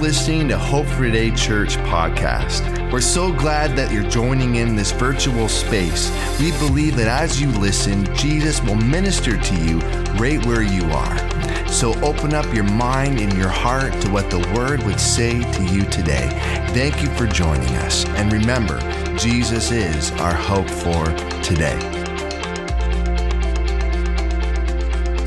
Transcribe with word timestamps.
listening 0.00 0.46
to 0.46 0.56
Hope 0.56 0.86
for 0.86 1.06
Today 1.06 1.32
Church 1.32 1.76
podcast. 1.78 2.92
We're 2.92 3.00
so 3.00 3.32
glad 3.32 3.74
that 3.76 3.90
you're 3.90 4.08
joining 4.08 4.54
in 4.54 4.76
this 4.76 4.92
virtual 4.92 5.48
space. 5.48 6.08
We 6.38 6.52
believe 6.52 6.94
that 6.96 7.08
as 7.08 7.40
you 7.40 7.48
listen, 7.48 8.04
Jesus 8.14 8.62
will 8.62 8.76
minister 8.76 9.36
to 9.36 9.54
you 9.56 9.80
right 10.20 10.44
where 10.46 10.62
you 10.62 10.84
are. 10.84 11.68
So 11.68 11.94
open 12.00 12.32
up 12.32 12.46
your 12.54 12.62
mind 12.62 13.18
and 13.18 13.32
your 13.36 13.48
heart 13.48 13.92
to 14.02 14.10
what 14.10 14.30
the 14.30 14.38
Word 14.54 14.84
would 14.84 15.00
say 15.00 15.40
to 15.52 15.64
you 15.64 15.84
today. 15.86 16.28
Thank 16.68 17.02
you 17.02 17.08
for 17.16 17.26
joining 17.26 17.74
us. 17.78 18.04
And 18.10 18.32
remember, 18.32 18.78
Jesus 19.16 19.72
is 19.72 20.12
our 20.12 20.34
hope 20.34 20.70
for 20.70 21.06
today. 21.42 21.78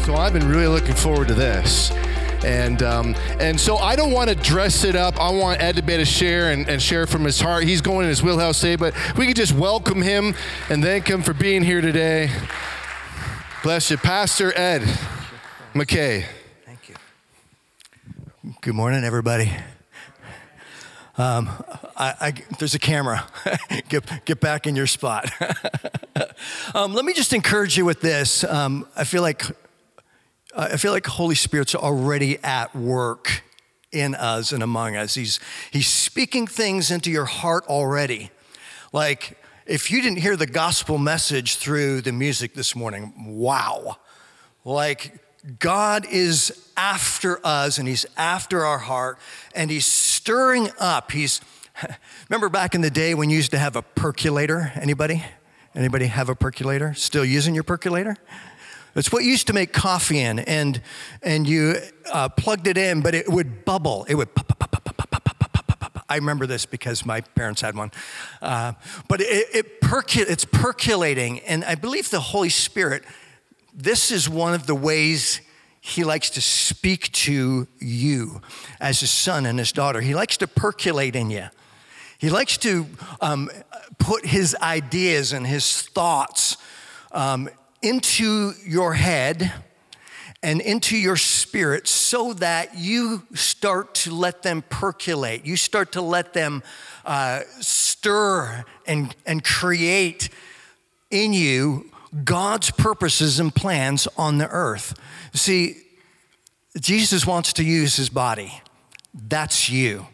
So 0.06 0.16
I've 0.16 0.32
been 0.32 0.48
really 0.48 0.68
looking 0.68 0.96
forward 0.96 1.28
to 1.28 1.34
this. 1.34 1.92
And 2.44 2.82
um, 2.82 3.16
and 3.40 3.60
so 3.60 3.78
I 3.78 3.96
don't 3.96 4.12
want 4.12 4.30
to 4.30 4.36
dress 4.36 4.84
it 4.84 4.96
up. 4.96 5.20
I 5.20 5.30
want 5.32 5.62
Ed 5.62 5.76
to 5.76 5.84
be 5.84 5.94
able 5.94 6.04
to 6.04 6.10
share 6.10 6.52
and, 6.52 6.68
and 6.68 6.82
share 6.82 7.06
from 7.06 7.24
his 7.24 7.40
heart. 7.40 7.64
He's 7.66 7.82
going 7.82 8.04
in 8.04 8.10
his 8.10 8.24
wheelhouse 8.24 8.60
today, 8.60 8.76
but 8.76 8.96
we 9.18 9.28
could 9.28 9.36
just 9.36 9.54
welcome 9.54 10.02
him 10.02 10.34
and 10.70 10.84
thank 10.84 11.08
him 11.08 11.22
for 11.22 11.34
being 11.34 11.62
here 11.62 11.82
today. 11.82 12.32
Bless 13.64 13.92
you, 13.92 13.98
Pastor 13.98 14.52
Ed 14.58 14.82
McKay. 15.76 16.26
Thank 16.66 16.90
you. 16.90 16.96
Good 18.62 18.74
morning, 18.74 19.04
everybody. 19.04 19.52
Um, 21.18 21.50
I, 21.96 22.16
I, 22.20 22.34
there's 22.58 22.74
a 22.74 22.80
camera. 22.80 23.28
get, 23.90 24.26
get 24.26 24.40
back 24.40 24.66
in 24.66 24.76
your 24.76 24.88
spot. 24.88 25.30
um, 26.74 26.94
let 26.96 27.06
me 27.06 27.14
just 27.14 27.34
encourage 27.34 27.78
you 27.78 27.86
with 27.86 28.02
this. 28.02 28.44
Um, 28.44 28.88
I 28.96 29.04
feel 29.04 29.22
like 29.22 29.44
Uh, 30.54 30.70
I 30.74 30.78
feel 30.78 30.92
like 30.92 31.06
Holy 31.06 31.36
Spirit's 31.36 31.76
already 31.76 32.38
at 32.44 32.76
work 32.76 33.44
in 33.92 34.16
us 34.16 34.52
and 34.52 34.62
among 34.64 34.96
us. 34.96 35.16
He's, 35.16 35.40
he's 35.72 35.88
speaking 35.88 36.48
things 36.48 36.92
into 36.92 37.10
your 37.12 37.26
heart 37.26 37.66
already. 37.68 38.32
Like, 38.92 39.38
if 39.66 39.92
you 39.92 40.02
didn't 40.02 40.20
hear 40.20 40.36
the 40.36 40.48
gospel 40.48 40.98
message 40.98 41.56
through 41.56 42.02
the 42.02 42.12
music 42.12 42.54
this 42.54 42.76
morning, 42.76 43.14
wow. 43.38 43.98
Like, 44.66 45.20
God 45.60 46.06
is 46.10 46.70
after 46.76 47.40
us 47.46 47.78
and 47.78 47.88
He's 47.88 48.06
after 48.18 48.66
our 48.66 48.78
heart 48.78 49.20
and 49.56 49.72
He's 49.72 49.86
stirring 49.86 50.70
up. 50.80 51.12
He's, 51.12 51.42
remember 52.30 52.50
back 52.50 52.76
in 52.76 52.82
the 52.82 52.90
day 52.90 53.14
when 53.14 53.30
you 53.30 53.38
used 53.38 53.52
to 53.52 53.60
have 53.60 53.76
a 53.76 53.82
percolator? 53.82 54.72
Anybody? 54.76 55.24
Anybody 55.74 56.08
have 56.08 56.28
a 56.28 56.36
percolator? 56.36 56.94
Still 56.94 57.24
using 57.24 57.56
your 57.56 57.64
percolator? 57.64 58.18
It's 58.96 59.12
what 59.12 59.24
used 59.24 59.48
to 59.48 59.54
make 59.54 59.72
coffee 59.72 60.20
in, 60.20 60.40
and 60.40 60.82
and 61.22 61.48
you 61.48 61.76
uh, 62.12 62.30
plugged 62.30 62.68
it 62.68 62.78
in, 62.78 63.02
but 63.02 63.16
it 63.16 63.30
would 63.30 63.64
bubble. 63.64 64.06
It 64.10 64.16
would. 64.16 64.30
I 66.10 66.16
remember 66.16 66.46
this 66.46 66.66
because 66.66 67.06
my 67.06 67.22
parents 67.22 67.62
had 67.62 67.76
one, 67.76 67.92
uh, 68.42 68.74
but 69.08 69.22
it, 69.22 69.48
it 69.54 69.82
percu- 69.82 70.30
it's 70.30 70.44
percolating, 70.44 71.40
and 71.42 71.64
I 71.64 71.76
believe 71.76 72.10
the 72.10 72.20
Holy 72.20 72.50
Spirit. 72.50 73.04
This 73.74 74.12
is 74.12 74.28
one 74.28 74.54
of 74.54 74.68
the 74.68 74.76
ways 74.76 75.40
he 75.80 76.04
likes 76.04 76.30
to 76.32 76.42
speak 76.42 77.12
to 77.14 77.68
you 77.80 78.42
as 78.82 79.00
his 79.00 79.10
son 79.10 79.46
and 79.46 79.58
his 79.58 79.72
daughter. 79.72 80.02
He 80.02 80.14
likes 80.14 80.36
to 80.38 80.48
percolate 80.48 81.16
in 81.16 81.32
you. 81.32 81.48
He 82.18 82.30
likes 82.30 82.58
to 82.58 82.86
um, 83.22 83.50
put 83.98 84.26
his 84.26 84.56
ideas 84.62 85.32
and 85.32 85.48
his 85.48 85.82
thoughts 85.82 86.58
um, 87.14 87.50
into 87.82 88.54
your 88.66 88.94
head 88.94 89.52
and 90.44 90.60
into 90.62 90.98
your 90.98 91.18
spirit 91.18 91.88
so 91.88 92.34
that 92.34 92.76
you 92.76 93.24
start 93.34 93.94
to 93.94 94.14
let 94.14 94.42
them 94.42 94.64
percolate. 94.70 95.46
You 95.46 95.56
start 95.56 95.92
to 95.94 96.02
let 96.02 96.34
them 96.34 96.64
uh, 97.06 97.42
stir 97.60 98.64
and, 98.88 99.16
and 99.26 99.44
create 99.44 100.30
in 101.12 101.34
you 101.34 101.92
God's 102.24 102.72
purposes 102.72 103.40
and 103.40 103.54
plans 103.54 104.08
on 104.18 104.38
the 104.38 104.50
earth. 104.50 105.00
See, 105.34 105.78
Jesus 106.80 107.26
wants 107.26 107.54
to 107.54 107.64
use 107.64 107.96
his 107.96 108.10
body. 108.10 108.62
That's 109.14 109.70
you. 109.70 110.08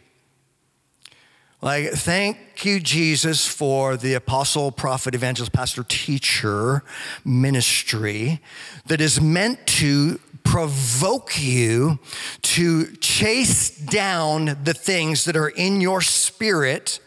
Like, 1.67 1.91
thank 1.91 2.63
you, 2.63 2.79
Jesus, 2.79 3.45
for 3.45 3.97
the 3.97 4.13
apostle, 4.13 4.71
prophet, 4.71 5.13
evangelist, 5.13 5.51
pastor, 5.51 5.83
teacher 5.83 6.81
ministry 7.25 8.39
that 8.85 9.01
is 9.01 9.19
meant 9.19 9.67
to 9.67 10.21
provoke 10.45 11.37
you 11.37 11.99
to 12.43 12.95
chase 13.01 13.69
down 13.69 14.57
the 14.63 14.73
things 14.73 15.25
that 15.25 15.35
are 15.35 15.49
in 15.49 15.81
your 15.81 15.99
spirit 15.99 17.01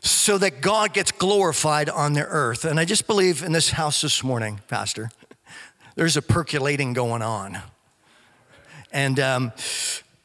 so 0.00 0.38
that 0.38 0.60
God 0.60 0.94
gets 0.94 1.10
glorified 1.10 1.88
on 1.88 2.12
the 2.12 2.24
earth. 2.24 2.64
And 2.64 2.78
I 2.78 2.84
just 2.84 3.08
believe 3.08 3.42
in 3.42 3.50
this 3.50 3.70
house 3.70 4.00
this 4.00 4.22
morning, 4.22 4.60
Pastor, 4.68 5.10
there's 5.96 6.16
a 6.16 6.22
percolating 6.22 6.92
going 6.92 7.20
on. 7.20 7.58
And, 8.92 9.18
um, 9.18 9.52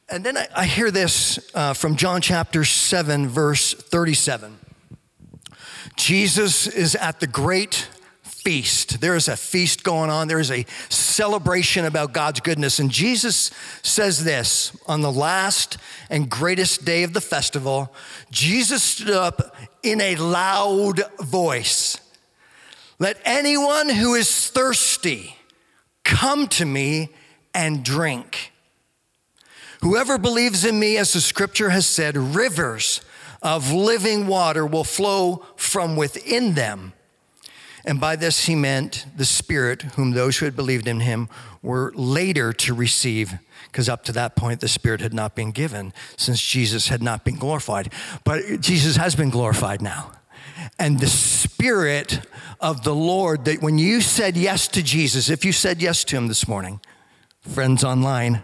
and 0.08 0.24
then 0.24 0.36
I, 0.36 0.46
I 0.54 0.64
hear 0.66 0.90
this 0.90 1.38
uh, 1.54 1.72
from 1.74 1.96
John 1.96 2.20
chapter 2.20 2.64
7, 2.64 3.28
verse 3.28 3.74
37. 3.74 4.58
Jesus 5.96 6.66
is 6.66 6.94
at 6.94 7.20
the 7.20 7.26
great 7.26 7.88
feast. 8.22 9.00
There 9.00 9.16
is 9.16 9.26
a 9.26 9.36
feast 9.36 9.82
going 9.82 10.08
on, 10.08 10.28
there 10.28 10.38
is 10.38 10.52
a 10.52 10.64
celebration 10.88 11.84
about 11.84 12.12
God's 12.12 12.38
goodness. 12.38 12.78
And 12.78 12.92
Jesus 12.92 13.50
says 13.82 14.22
this 14.22 14.76
on 14.86 15.00
the 15.00 15.10
last 15.10 15.78
and 16.10 16.30
greatest 16.30 16.84
day 16.84 17.02
of 17.02 17.12
the 17.12 17.20
festival 17.20 17.92
Jesus 18.30 18.84
stood 18.84 19.10
up 19.10 19.56
in 19.82 20.00
a 20.00 20.14
loud 20.14 21.02
voice 21.18 21.98
Let 23.00 23.20
anyone 23.24 23.88
who 23.88 24.14
is 24.14 24.48
thirsty 24.48 25.34
come 26.04 26.46
to 26.48 26.64
me 26.64 27.08
and 27.52 27.84
drink. 27.84 28.52
Whoever 29.86 30.18
believes 30.18 30.64
in 30.64 30.80
me, 30.80 30.96
as 30.96 31.12
the 31.12 31.20
scripture 31.20 31.70
has 31.70 31.86
said, 31.86 32.16
rivers 32.16 33.02
of 33.40 33.70
living 33.70 34.26
water 34.26 34.66
will 34.66 34.82
flow 34.82 35.46
from 35.54 35.94
within 35.94 36.54
them. 36.54 36.92
And 37.84 38.00
by 38.00 38.16
this 38.16 38.46
he 38.46 38.56
meant 38.56 39.06
the 39.16 39.24
Spirit, 39.24 39.82
whom 39.82 40.10
those 40.10 40.38
who 40.38 40.44
had 40.44 40.56
believed 40.56 40.88
in 40.88 40.98
him 40.98 41.28
were 41.62 41.92
later 41.94 42.52
to 42.54 42.74
receive, 42.74 43.34
because 43.70 43.88
up 43.88 44.02
to 44.06 44.12
that 44.12 44.34
point 44.34 44.58
the 44.58 44.66
Spirit 44.66 45.00
had 45.00 45.14
not 45.14 45.36
been 45.36 45.52
given 45.52 45.92
since 46.16 46.44
Jesus 46.44 46.88
had 46.88 47.00
not 47.00 47.24
been 47.24 47.36
glorified. 47.36 47.92
But 48.24 48.60
Jesus 48.60 48.96
has 48.96 49.14
been 49.14 49.30
glorified 49.30 49.80
now. 49.80 50.10
And 50.80 50.98
the 50.98 51.06
Spirit 51.06 52.26
of 52.58 52.82
the 52.82 52.94
Lord, 52.94 53.44
that 53.44 53.62
when 53.62 53.78
you 53.78 54.00
said 54.00 54.36
yes 54.36 54.66
to 54.66 54.82
Jesus, 54.82 55.30
if 55.30 55.44
you 55.44 55.52
said 55.52 55.80
yes 55.80 56.02
to 56.02 56.16
him 56.16 56.26
this 56.26 56.48
morning, 56.48 56.80
friends 57.42 57.84
online, 57.84 58.42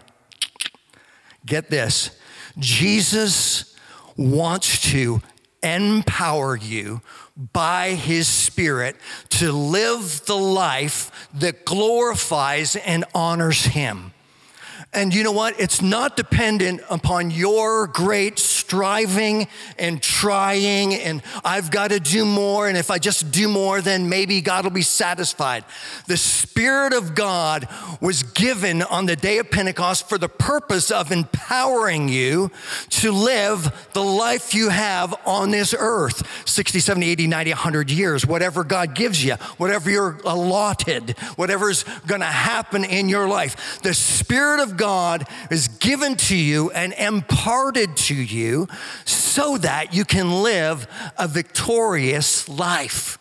get 1.45 1.69
this 1.69 2.17
Jesus 2.57 3.75
wants 4.15 4.91
to 4.91 5.21
empower 5.63 6.55
you 6.55 7.01
by 7.51 7.91
his 7.91 8.27
spirit 8.27 8.95
to 9.29 9.51
live 9.51 10.25
the 10.25 10.37
life 10.37 11.29
that 11.33 11.65
glorifies 11.65 12.75
and 12.75 13.05
honors 13.15 13.65
him. 13.65 14.13
And 14.93 15.13
you 15.13 15.23
know 15.23 15.31
what? 15.31 15.59
It's 15.59 15.81
not 15.81 16.15
dependent 16.15 16.81
upon 16.89 17.31
your 17.31 17.87
great 17.87 18.37
striving 18.73 19.47
and 19.77 20.01
trying, 20.01 20.95
and 20.95 21.21
I've 21.45 21.69
got 21.69 21.89
to 21.91 21.99
do 21.99 22.25
more, 22.25 22.67
and 22.67 22.77
if 22.77 22.89
I 22.89 22.97
just 22.97 23.31
do 23.31 23.47
more, 23.47 23.81
then 23.81 24.09
maybe 24.09 24.41
God 24.41 24.63
will 24.63 24.71
be 24.71 24.81
satisfied. 24.81 25.63
The 26.07 26.17
Spirit 26.17 26.93
of 26.93 27.13
God 27.13 27.67
was 28.01 28.23
given 28.23 28.81
on 28.81 29.05
the 29.05 29.15
day 29.15 29.37
of 29.37 29.51
Pentecost 29.51 30.09
for 30.09 30.17
the 30.17 30.29
purpose 30.29 30.89
of 30.89 31.11
empowering 31.11 32.09
you 32.09 32.49
to 32.89 33.11
live 33.11 33.89
the 33.93 34.03
life 34.03 34.55
you 34.55 34.69
have 34.69 35.13
on 35.25 35.51
this 35.51 35.75
earth 35.77 36.47
60, 36.47 36.79
70, 36.79 37.05
80, 37.09 37.27
90, 37.27 37.51
100 37.51 37.91
years, 37.91 38.25
whatever 38.25 38.63
God 38.63 38.95
gives 38.95 39.23
you, 39.23 39.35
whatever 39.57 39.89
you're 39.89 40.17
allotted, 40.25 41.11
whatever's 41.35 41.83
going 42.07 42.21
to 42.21 42.25
happen 42.25 42.83
in 42.83 43.09
your 43.09 43.27
life. 43.27 43.81
The 43.83 43.93
Spirit 43.93 44.59
of 44.59 44.77
God 44.77 44.93
God 45.03 45.27
is 45.49 45.67
given 45.67 46.15
to 46.15 46.35
you 46.35 46.71
and 46.71 46.93
imparted 46.93 47.97
to 47.97 48.15
you 48.15 48.62
so 49.05 49.57
that 49.57 49.93
you 49.93 50.05
can 50.05 50.43
live 50.43 50.87
a 51.17 51.27
victorious 51.27 52.47
life. 52.49 53.17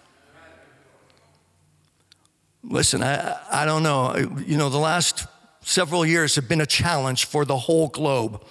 Listen, 2.65 3.03
I, 3.03 3.39
I 3.51 3.65
don't 3.65 3.83
know. 3.83 4.17
You 4.47 4.57
know, 4.57 4.69
the 4.69 4.79
last 4.79 5.27
several 5.63 6.07
years 6.07 6.37
have 6.37 6.49
been 6.49 6.61
a 6.61 6.67
challenge 6.67 7.25
for 7.25 7.45
the 7.45 7.57
whole 7.57 7.89
globe. 7.89 8.43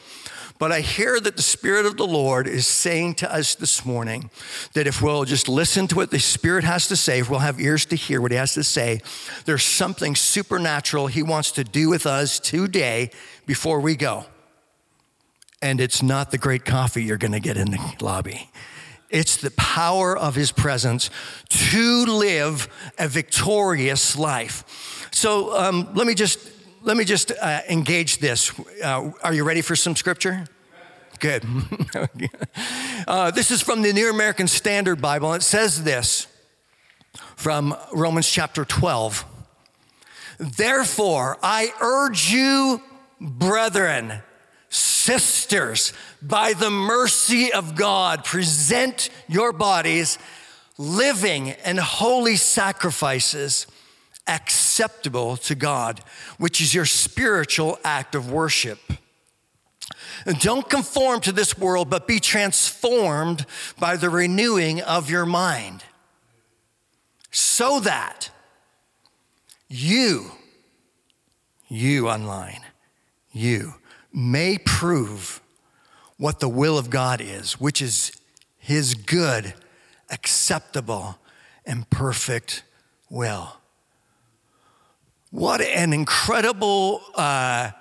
But 0.62 0.72
I 0.72 0.82
hear 0.82 1.20
that 1.20 1.38
the 1.38 1.42
Spirit 1.42 1.88
of 1.88 1.98
the 1.98 2.06
Lord 2.06 2.46
is 2.46 2.68
saying 2.68 3.16
to 3.16 3.34
us 3.34 3.56
this 3.56 3.84
morning 3.84 4.30
that 4.74 4.86
if 4.86 5.02
we'll 5.02 5.26
just 5.26 5.50
listen 5.50 5.88
to 5.88 5.96
what 5.96 6.12
the 6.12 6.20
Spirit 6.20 6.64
has 6.64 6.88
to 6.90 6.96
say, 6.96 7.20
if 7.20 7.32
we'll 7.32 7.40
have 7.40 7.60
ears 7.60 7.84
to 7.86 7.96
hear 7.96 8.22
what 8.22 8.30
He 8.30 8.38
has 8.38 8.54
to 8.54 8.64
say, 8.64 9.02
there's 9.46 9.64
something 9.64 10.16
supernatural 10.16 11.08
He 11.08 11.24
wants 11.24 11.52
to 11.54 11.64
do 11.64 11.90
with 11.90 12.06
us 12.06 12.40
today 12.40 13.10
before 13.48 13.80
we 13.80 13.96
go. 13.96 14.26
And 15.62 15.80
it's 15.80 16.02
not 16.02 16.31
the 16.31 16.38
great 16.38 16.66
coffee 16.66 17.04
you're 17.04 17.18
going 17.18 17.34
to 17.34 17.40
get 17.40 17.58
in 17.58 17.72
the 17.72 17.96
lobby. 18.02 18.50
It's 19.10 19.38
the 19.38 19.52
power 19.52 20.18
of 20.18 20.36
his 20.36 20.52
presence 20.52 21.10
to 21.50 22.06
live 22.06 22.68
a 22.98 23.08
victorious 23.08 24.18
life. 24.18 25.10
So 25.12 25.56
um, 25.58 25.90
let 25.94 26.08
me 26.08 26.16
just 26.16 26.40
let 26.84 26.98
me 26.98 27.04
just 27.04 27.31
uh, 27.31 27.62
engage 27.69 28.18
this. 28.18 28.58
Uh, 28.84 29.12
are 29.24 29.34
you 29.34 29.44
ready 29.44 29.62
for 29.62 29.75
some 29.75 29.96
scripture? 29.96 30.46
Good. 31.19 31.46
uh, 33.08 33.30
this 33.30 33.52
is 33.52 33.62
from 33.62 33.84
the 33.84 33.94
New 33.94 34.10
American 34.10 34.48
Standard 34.48 35.00
Bible. 35.00 35.34
It 35.34 35.44
says 35.44 35.84
this 35.84 36.25
from 37.36 37.75
Romans 37.94 38.28
chapter 38.28 38.66
12. 38.66 39.25
Therefore, 40.40 41.38
I 41.44 41.72
urge 41.80 42.31
you, 42.31 42.81
brethren, 43.19 44.24
sisters, 44.72 45.92
by 46.22 46.54
the 46.54 46.72
mercy 46.72 47.52
of 47.52 47.76
God, 47.76 48.24
present 48.24 49.10
your 49.28 49.52
bodies 49.52 50.18
living 50.78 51.52
and 51.52 51.80
holy 51.80 52.38
sacrifices 52.38 53.68
acceptable 54.28 55.36
to 55.36 55.56
God, 55.56 56.00
which 56.38 56.62
is 56.62 56.74
your 56.74 56.86
spiritual 56.86 57.78
act 57.84 58.16
of 58.16 58.32
worship. 58.32 58.80
And 60.26 60.40
don't 60.40 60.70
conform 60.70 61.20
to 61.22 61.32
this 61.32 61.58
world, 61.58 61.90
but 61.90 62.08
be 62.08 62.20
transformed 62.20 63.46
by 63.78 63.98
the 63.98 64.10
renewing 64.10 64.82
of 64.82 65.10
your 65.10 65.26
mind, 65.26 65.84
so 67.32 67.80
that 67.82 68.30
you, 69.68 70.32
you 71.68 72.08
online, 72.08 72.62
you 73.32 73.74
may 74.13 74.58
prove 74.58 75.42
what 76.18 76.40
the 76.40 76.50
will 76.50 76.78
of 76.78 76.90
God 76.90 77.22
is, 77.22 77.60
which 77.60 77.81
is 77.81 78.12
his 78.58 78.94
good, 78.94 79.54
acceptable, 80.10 81.18
and 81.66 81.90
perfect 81.90 82.63
will. 83.10 83.58
What 85.31 85.62
an 85.62 85.94
incredible 85.94 87.02
uh, 87.16 87.72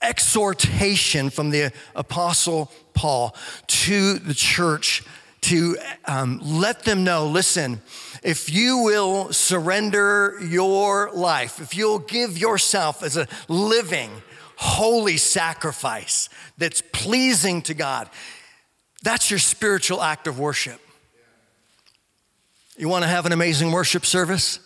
exhortation 0.00 1.30
from 1.30 1.50
the 1.50 1.72
Apostle 1.94 2.70
Paul 2.94 3.34
to 3.66 4.14
the 4.14 4.34
church 4.34 5.02
to 5.42 5.76
um, 6.06 6.40
let 6.42 6.84
them 6.84 7.04
know 7.04 7.26
listen, 7.26 7.80
if 8.22 8.52
you 8.52 8.78
will 8.78 9.32
surrender 9.32 10.38
your 10.42 11.10
life, 11.12 11.60
if 11.60 11.76
you'll 11.76 12.00
give 12.00 12.36
yourself 12.36 13.02
as 13.02 13.16
a 13.16 13.28
living, 13.48 14.10
holy 14.56 15.16
sacrifice 15.16 16.28
that's 16.58 16.82
pleasing 16.92 17.62
to 17.62 17.74
God, 17.74 18.08
that's 19.02 19.30
your 19.30 19.38
spiritual 19.38 20.02
act 20.02 20.26
of 20.26 20.38
worship. 20.38 20.80
You 22.76 22.88
want 22.88 23.04
to 23.04 23.08
have 23.08 23.26
an 23.26 23.32
amazing 23.32 23.72
worship 23.72 24.04
service? 24.04 24.60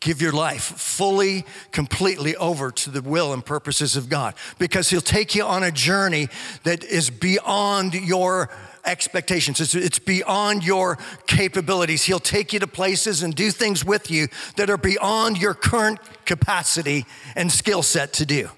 give 0.00 0.22
your 0.22 0.32
life 0.32 0.62
fully, 0.62 1.44
completely 1.70 2.36
over 2.36 2.70
to 2.70 2.90
the 2.90 3.02
will 3.02 3.32
and 3.32 3.44
purposes 3.44 3.96
of 3.96 4.08
God 4.08 4.34
because 4.58 4.90
He'll 4.90 5.00
take 5.00 5.34
you 5.34 5.44
on 5.44 5.62
a 5.62 5.70
journey 5.70 6.28
that 6.64 6.84
is 6.84 7.10
beyond 7.10 7.94
your 7.94 8.50
expectations. 8.84 9.60
It's, 9.60 9.74
it's, 9.74 9.98
beyond 9.98 10.64
your 10.64 10.98
capabilities. 11.26 12.04
He'll 12.04 12.18
take 12.18 12.52
you 12.52 12.58
to 12.60 12.66
places 12.66 13.22
and 13.22 13.34
do 13.34 13.50
things 13.50 13.84
with 13.84 14.10
you 14.10 14.28
that 14.56 14.70
are 14.70 14.76
beyond 14.76 15.38
your 15.38 15.54
current 15.54 15.98
capacity 16.24 17.06
and 17.34 17.50
skill 17.50 17.82
set 17.82 18.12
to 18.14 18.26
do 18.26 18.50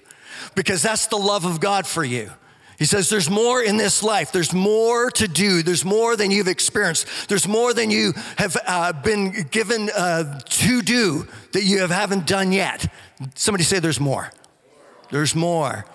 because 0.55 0.81
that's 0.81 1.07
the 1.07 1.17
love 1.17 1.45
of 1.45 1.59
God 1.59 1.87
for 1.87 2.03
you. 2.03 2.31
He 2.77 2.85
says, 2.85 3.09
There's 3.09 3.29
more 3.29 3.61
in 3.61 3.77
this 3.77 4.03
life. 4.03 4.31
There's 4.31 4.53
more 4.53 5.09
to 5.11 5.27
do. 5.27 5.63
There's 5.63 5.83
more 5.83 6.15
than 6.15 6.29
you've 6.29 6.47
experienced. 6.47 7.07
There's 7.27 7.47
more 7.47 7.73
than 7.73 7.89
you 7.89 8.13
have 8.37 8.55
uh, 8.67 8.93
been 8.93 9.47
given 9.49 9.89
uh, 9.95 10.39
to 10.39 10.81
do 10.81 11.27
that 11.53 11.63
you 11.63 11.79
have, 11.79 11.89
haven't 11.89 12.27
done 12.27 12.51
yet. 12.51 12.91
Somebody 13.35 13.63
say, 13.63 13.79
There's 13.79 13.99
more. 13.99 14.31
There's 15.09 15.33
more. 15.33 15.85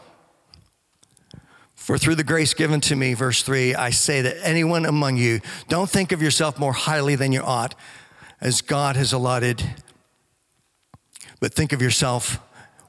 For 1.82 1.98
through 1.98 2.14
the 2.14 2.22
grace 2.22 2.54
given 2.54 2.80
to 2.82 2.94
me, 2.94 3.12
verse 3.14 3.42
3, 3.42 3.74
I 3.74 3.90
say 3.90 4.22
that 4.22 4.36
anyone 4.44 4.86
among 4.86 5.16
you, 5.16 5.40
don't 5.66 5.90
think 5.90 6.12
of 6.12 6.22
yourself 6.22 6.56
more 6.56 6.72
highly 6.72 7.16
than 7.16 7.32
you 7.32 7.42
ought, 7.42 7.74
as 8.40 8.62
God 8.62 8.94
has 8.94 9.12
allotted, 9.12 9.64
but 11.40 11.52
think 11.52 11.72
of 11.72 11.82
yourself 11.82 12.38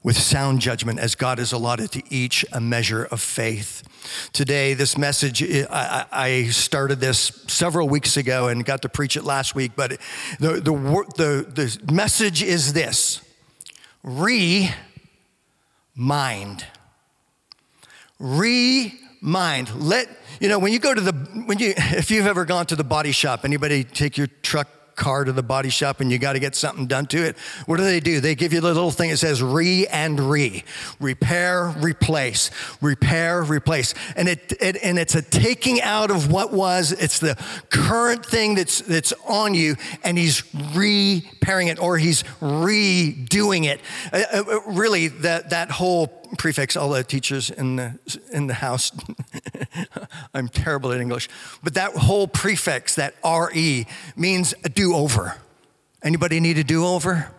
with 0.04 0.16
sound 0.16 0.60
judgment 0.62 1.00
as 1.00 1.16
God 1.16 1.40
has 1.40 1.52
allotted 1.52 1.92
to 1.94 2.04
each 2.14 2.46
a 2.54 2.62
measure 2.62 3.06
of 3.06 3.20
faith. 3.20 3.82
Today, 4.32 4.76
this 4.76 4.96
message, 4.96 5.42
I, 5.72 6.50
started 6.52 7.00
this 7.00 7.44
several 7.48 7.90
weeks 7.90 8.16
ago 8.16 8.48
and 8.48 8.64
got 8.64 8.84
to 8.84 8.90
preach 8.90 9.18
it 9.18 9.24
last 9.24 9.56
week, 9.56 9.72
but 9.76 10.00
the, 10.40 10.62
the, 10.62 10.72
the, 11.18 11.78
the 11.82 11.92
message 11.92 12.44
is 12.44 12.74
this 12.74 13.22
re 14.04 14.70
mind. 15.96 16.68
Re 18.24 18.98
mind. 19.20 19.70
Let, 19.76 20.08
you 20.40 20.48
know, 20.48 20.58
when 20.58 20.72
you 20.72 20.80
go 20.80 20.94
to 20.94 21.02
the, 21.02 21.12
when 21.46 21.60
you, 21.60 21.74
if 21.78 22.10
you've 22.10 22.26
ever 22.26 22.46
gone 22.46 22.66
to 22.68 22.76
the 22.78 22.84
body 22.84 23.12
shop, 23.12 23.44
anybody 23.44 23.84
take 23.84 24.18
your 24.18 24.28
truck 24.42 24.70
car 24.96 25.26
to 25.26 25.32
the 25.34 25.44
body 25.44 25.70
shop 25.70 26.00
and 26.00 26.10
you 26.10 26.18
got 26.18 26.34
to 26.34 26.40
get 26.40 26.56
something 26.56 26.88
done 26.88 27.06
to 27.08 27.18
it, 27.18 27.38
what 27.66 27.78
do 27.78 27.84
they 27.84 28.00
do? 28.00 28.22
They 28.22 28.34
give 28.34 28.54
you 28.54 28.62
the 28.62 28.68
little 28.68 28.92
thing 28.92 29.10
that 29.10 29.18
says 29.18 29.44
re 29.44 29.86
and 29.88 30.18
re, 30.20 30.64
repair, 31.02 31.74
replace, 31.80 32.50
repair, 32.80 33.44
replace, 33.44 33.94
and 34.16 34.30
it, 34.30 34.54
it 34.62 34.78
and 34.82 34.98
it's 34.98 35.16
a 35.16 35.22
taking 35.22 35.82
out 35.82 36.10
of 36.10 36.32
what 36.32 36.54
was. 36.54 36.94
It's 36.94 37.20
the 37.20 37.36
current 37.70 38.26
thing 38.26 38.56
that's 38.56 38.80
that's 38.80 39.12
on 39.28 39.54
you, 39.54 39.76
and 40.04 40.18
he's 40.18 40.44
repairing 40.74 41.68
it 41.68 41.78
or 41.78 41.98
he's 41.98 42.24
redoing 42.40 43.66
it. 43.66 43.82
Uh, 44.14 44.24
uh, 44.32 44.62
really, 44.68 45.10
that 45.10 45.50
that 45.50 45.72
whole 45.72 46.23
prefix, 46.38 46.76
all 46.76 46.90
the 46.90 47.04
teachers 47.04 47.50
in 47.50 47.76
the, 47.76 48.00
in 48.32 48.48
the 48.48 48.56
house, 48.56 48.92
I'm 50.34 50.48
terrible 50.48 50.92
at 50.92 51.02
English, 51.02 51.30
but 51.64 51.74
that 51.76 51.94
whole 51.94 52.28
prefix, 52.28 52.96
that 52.96 53.16
RE, 53.24 53.86
means 54.16 54.54
a 54.64 54.70
do 54.70 54.96
over. 54.96 55.38
Anybody 56.04 56.40
need 56.40 56.58
a 56.58 56.64
do 56.64 56.86
over? 56.86 57.32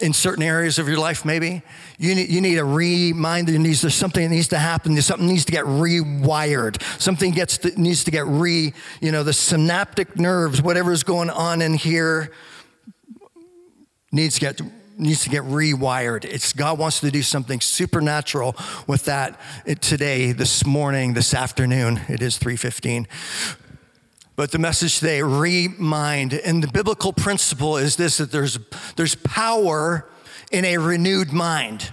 in 0.00 0.14
certain 0.14 0.42
areas 0.42 0.78
of 0.78 0.88
your 0.88 0.96
life, 0.96 1.24
maybe. 1.24 1.62
You 1.98 2.14
need, 2.14 2.30
you 2.30 2.40
need 2.40 2.56
a 2.56 2.64
reminder. 2.64 3.58
Needs, 3.58 3.82
there's 3.82 3.94
something 3.94 4.22
that 4.22 4.34
needs 4.34 4.48
to 4.48 4.58
happen. 4.58 4.94
There's 4.94 5.06
something 5.06 5.26
needs 5.28 5.44
to 5.44 5.52
get 5.52 5.64
rewired. 5.66 6.82
Something 6.98 7.32
gets 7.32 7.58
to, 7.58 7.80
needs 7.80 8.04
to 8.04 8.10
get 8.10 8.26
re, 8.26 8.72
you 9.00 9.12
know, 9.12 9.22
the 9.22 9.34
synaptic 9.34 10.18
nerves, 10.18 10.62
whatever's 10.62 11.02
going 11.02 11.28
on 11.28 11.60
in 11.60 11.74
here 11.74 12.32
needs 14.12 14.34
to 14.34 14.40
get 14.40 14.60
needs 15.00 15.24
to 15.24 15.30
get 15.30 15.42
rewired. 15.42 16.24
It's 16.24 16.52
God 16.52 16.78
wants 16.78 17.00
to 17.00 17.10
do 17.10 17.22
something 17.22 17.60
supernatural 17.60 18.54
with 18.86 19.04
that 19.06 19.40
eh, 19.66 19.74
today, 19.74 20.32
this 20.32 20.64
morning, 20.66 21.14
this 21.14 21.34
afternoon. 21.34 22.00
It 22.08 22.22
is 22.22 22.38
315. 22.38 23.08
But 24.36 24.52
the 24.52 24.58
message 24.58 24.98
today, 24.98 25.22
remind. 25.22 26.34
And 26.34 26.62
the 26.62 26.68
biblical 26.68 27.12
principle 27.12 27.76
is 27.76 27.96
this 27.96 28.18
that 28.18 28.32
there's, 28.32 28.58
there's 28.96 29.14
power 29.16 30.08
in 30.50 30.64
a 30.64 30.78
renewed 30.78 31.32
mind. 31.32 31.92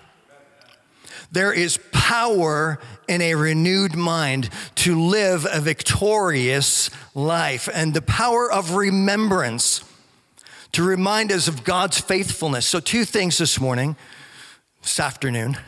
There 1.32 1.52
is 1.52 1.80
power 1.92 2.80
in 3.08 3.22
a 3.22 3.36
renewed 3.36 3.96
mind 3.96 4.50
to 4.76 5.00
live 5.00 5.46
a 5.50 5.60
victorious 5.60 6.90
life. 7.14 7.68
And 7.74 7.94
the 7.94 8.02
power 8.02 8.50
of 8.52 8.76
remembrance 8.76 9.84
to 10.74 10.84
remind 10.84 11.32
us 11.32 11.48
of 11.48 11.64
God's 11.64 12.00
faithfulness. 12.00 12.66
So, 12.66 12.80
two 12.80 13.06
things 13.06 13.38
this 13.38 13.60
morning, 13.60 13.96
this 14.82 15.00
afternoon. 15.00 15.58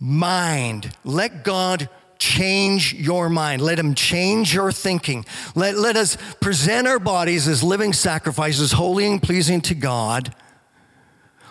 Remind. 0.00 0.92
Let 1.04 1.44
God 1.44 1.88
change 2.18 2.94
your 2.94 3.28
mind. 3.28 3.62
Let 3.62 3.78
Him 3.78 3.94
change 3.94 4.54
your 4.54 4.72
thinking. 4.72 5.24
Let, 5.54 5.76
let 5.76 5.96
us 5.96 6.16
present 6.40 6.86
our 6.86 6.98
bodies 6.98 7.48
as 7.48 7.62
living 7.62 7.92
sacrifices, 7.92 8.72
holy 8.72 9.06
and 9.06 9.22
pleasing 9.22 9.60
to 9.62 9.74
God 9.74 10.34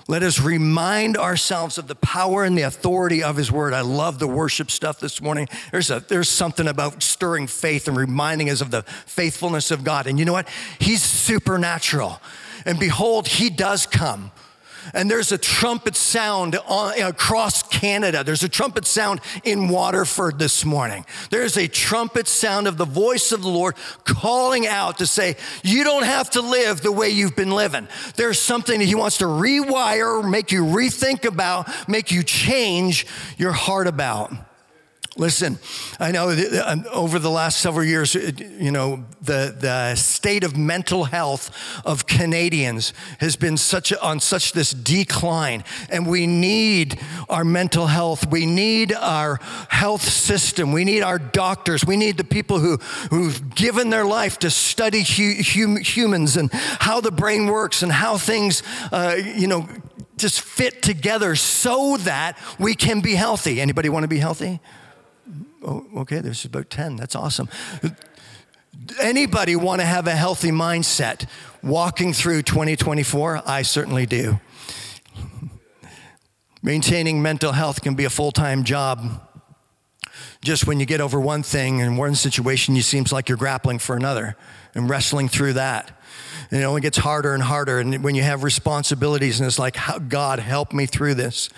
let 0.09 0.23
us 0.23 0.41
remind 0.41 1.17
ourselves 1.17 1.77
of 1.77 1.87
the 1.87 1.93
power 1.93 2.43
and 2.43 2.57
the 2.57 2.63
authority 2.63 3.21
of 3.21 3.37
His 3.37 3.51
Word. 3.51 3.75
I 3.75 3.81
love 3.81 4.17
the 4.17 4.27
worship 4.27 4.71
stuff 4.71 4.99
this 4.99 5.21
morning. 5.21 5.47
There's, 5.71 5.91
a, 5.91 5.99
there's 5.99 6.27
something 6.27 6.67
about 6.67 7.03
stirring 7.03 7.45
faith 7.45 7.87
and 7.87 7.95
reminding 7.95 8.49
us 8.49 8.59
of 8.59 8.71
the 8.71 8.81
faithfulness 9.05 9.69
of 9.69 9.83
God. 9.83 10.07
And 10.07 10.17
you 10.17 10.25
know 10.25 10.33
what? 10.33 10.49
He's 10.79 11.03
supernatural. 11.03 12.19
And 12.65 12.79
behold, 12.79 13.27
He 13.27 13.51
does 13.51 13.85
come. 13.85 14.31
And 14.93 15.09
there's 15.09 15.31
a 15.31 15.37
trumpet 15.37 15.95
sound 15.95 16.57
on, 16.67 16.99
across 17.01 17.63
Canada. 17.63 18.23
There's 18.23 18.43
a 18.43 18.49
trumpet 18.49 18.85
sound 18.85 19.21
in 19.43 19.69
Waterford 19.69 20.39
this 20.39 20.65
morning. 20.65 21.05
There's 21.29 21.57
a 21.57 21.67
trumpet 21.67 22.27
sound 22.27 22.67
of 22.67 22.77
the 22.77 22.85
voice 22.85 23.31
of 23.31 23.41
the 23.41 23.49
Lord 23.49 23.75
calling 24.03 24.67
out 24.67 24.97
to 24.99 25.05
say, 25.05 25.37
You 25.63 25.83
don't 25.83 26.05
have 26.05 26.29
to 26.31 26.41
live 26.41 26.81
the 26.81 26.91
way 26.91 27.09
you've 27.09 27.35
been 27.35 27.51
living. 27.51 27.87
There's 28.15 28.39
something 28.39 28.79
that 28.79 28.85
He 28.85 28.95
wants 28.95 29.17
to 29.19 29.25
rewire, 29.25 30.27
make 30.27 30.51
you 30.51 30.63
rethink 30.63 31.25
about, 31.25 31.69
make 31.87 32.11
you 32.11 32.23
change 32.23 33.05
your 33.37 33.53
heart 33.53 33.87
about. 33.87 34.48
Listen, 35.19 35.59
I 35.99 36.13
know 36.13 36.29
um, 36.65 36.85
over 36.93 37.19
the 37.19 37.29
last 37.29 37.59
several 37.59 37.85
years, 37.85 38.15
you 38.15 38.71
know, 38.71 39.03
the, 39.21 39.53
the 39.59 39.95
state 39.95 40.45
of 40.45 40.55
mental 40.55 41.03
health 41.03 41.51
of 41.85 42.07
Canadians 42.07 42.93
has 43.19 43.35
been 43.35 43.57
such 43.57 43.91
on 43.91 44.21
such 44.21 44.53
this 44.53 44.71
decline, 44.71 45.65
and 45.89 46.07
we 46.07 46.25
need 46.25 47.01
our 47.27 47.43
mental 47.43 47.87
health. 47.87 48.31
We 48.31 48.45
need 48.45 48.93
our 48.93 49.41
health 49.67 50.03
system. 50.03 50.71
We 50.71 50.85
need 50.85 51.01
our 51.01 51.19
doctors. 51.19 51.85
We 51.85 51.97
need 51.97 52.15
the 52.15 52.23
people 52.23 52.59
who, 52.59 52.77
who've 53.09 53.53
given 53.53 53.89
their 53.89 54.05
life 54.05 54.39
to 54.39 54.49
study 54.49 55.03
hu- 55.03 55.43
hum, 55.43 55.75
humans 55.75 56.37
and 56.37 56.49
how 56.53 57.01
the 57.01 57.11
brain 57.11 57.47
works 57.47 57.83
and 57.83 57.91
how 57.91 58.17
things, 58.17 58.63
uh, 58.93 59.17
you 59.17 59.47
know, 59.47 59.67
just 60.15 60.39
fit 60.39 60.81
together 60.81 61.35
so 61.35 61.97
that 61.97 62.37
we 62.57 62.73
can 62.73 63.01
be 63.01 63.15
healthy. 63.15 63.59
Anybody 63.59 63.89
want 63.89 64.05
to 64.05 64.07
be 64.07 64.19
healthy? 64.19 64.61
Oh, 65.63 65.85
okay, 65.97 66.19
there's 66.19 66.45
about 66.45 66.69
10. 66.69 66.95
That's 66.95 67.15
awesome. 67.15 67.49
Anybody 69.01 69.55
want 69.55 69.81
to 69.81 69.85
have 69.85 70.07
a 70.07 70.15
healthy 70.15 70.51
mindset 70.51 71.27
walking 71.61 72.13
through 72.13 72.43
2024? 72.43 73.41
I 73.45 73.61
certainly 73.63 74.05
do. 74.05 74.39
Maintaining 76.63 77.21
mental 77.21 77.51
health 77.51 77.81
can 77.81 77.95
be 77.95 78.05
a 78.05 78.09
full 78.09 78.31
time 78.31 78.63
job. 78.63 79.21
Just 80.41 80.65
when 80.65 80.79
you 80.79 80.85
get 80.85 81.01
over 81.01 81.19
one 81.19 81.43
thing 81.43 81.81
and 81.81 81.97
one 81.97 82.15
situation, 82.15 82.75
you 82.75 82.81
seems 82.81 83.11
like 83.11 83.27
you're 83.27 83.37
grappling 83.37 83.79
for 83.79 83.95
another 83.95 84.37
and 84.73 84.89
wrestling 84.89 85.27
through 85.27 85.53
that. 85.53 85.98
And 86.51 86.61
it 86.61 86.63
only 86.63 86.81
gets 86.81 86.97
harder 86.97 87.33
and 87.33 87.43
harder. 87.43 87.79
And 87.79 88.03
when 88.03 88.15
you 88.15 88.23
have 88.23 88.43
responsibilities, 88.43 89.39
and 89.39 89.47
it's 89.47 89.59
like, 89.59 89.75
how, 89.75 89.99
God, 89.99 90.39
help 90.39 90.73
me 90.73 90.85
through 90.87 91.13
this. 91.13 91.49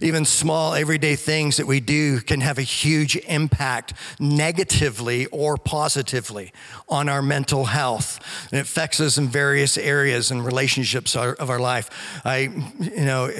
Even 0.00 0.24
small, 0.24 0.74
everyday 0.74 1.14
things 1.14 1.58
that 1.58 1.66
we 1.66 1.80
do 1.80 2.20
can 2.20 2.40
have 2.40 2.56
a 2.56 2.62
huge 2.62 3.16
impact 3.16 3.92
negatively 4.18 5.26
or 5.26 5.58
positively 5.58 6.52
on 6.88 7.08
our 7.08 7.20
mental 7.20 7.66
health. 7.66 8.18
And 8.50 8.58
it 8.58 8.62
affects 8.62 8.98
us 9.00 9.18
in 9.18 9.28
various 9.28 9.76
areas 9.76 10.30
and 10.30 10.44
relationships 10.44 11.14
of 11.16 11.50
our 11.50 11.58
life. 11.58 11.90
I, 12.24 12.38
you 12.78 13.04
know, 13.04 13.30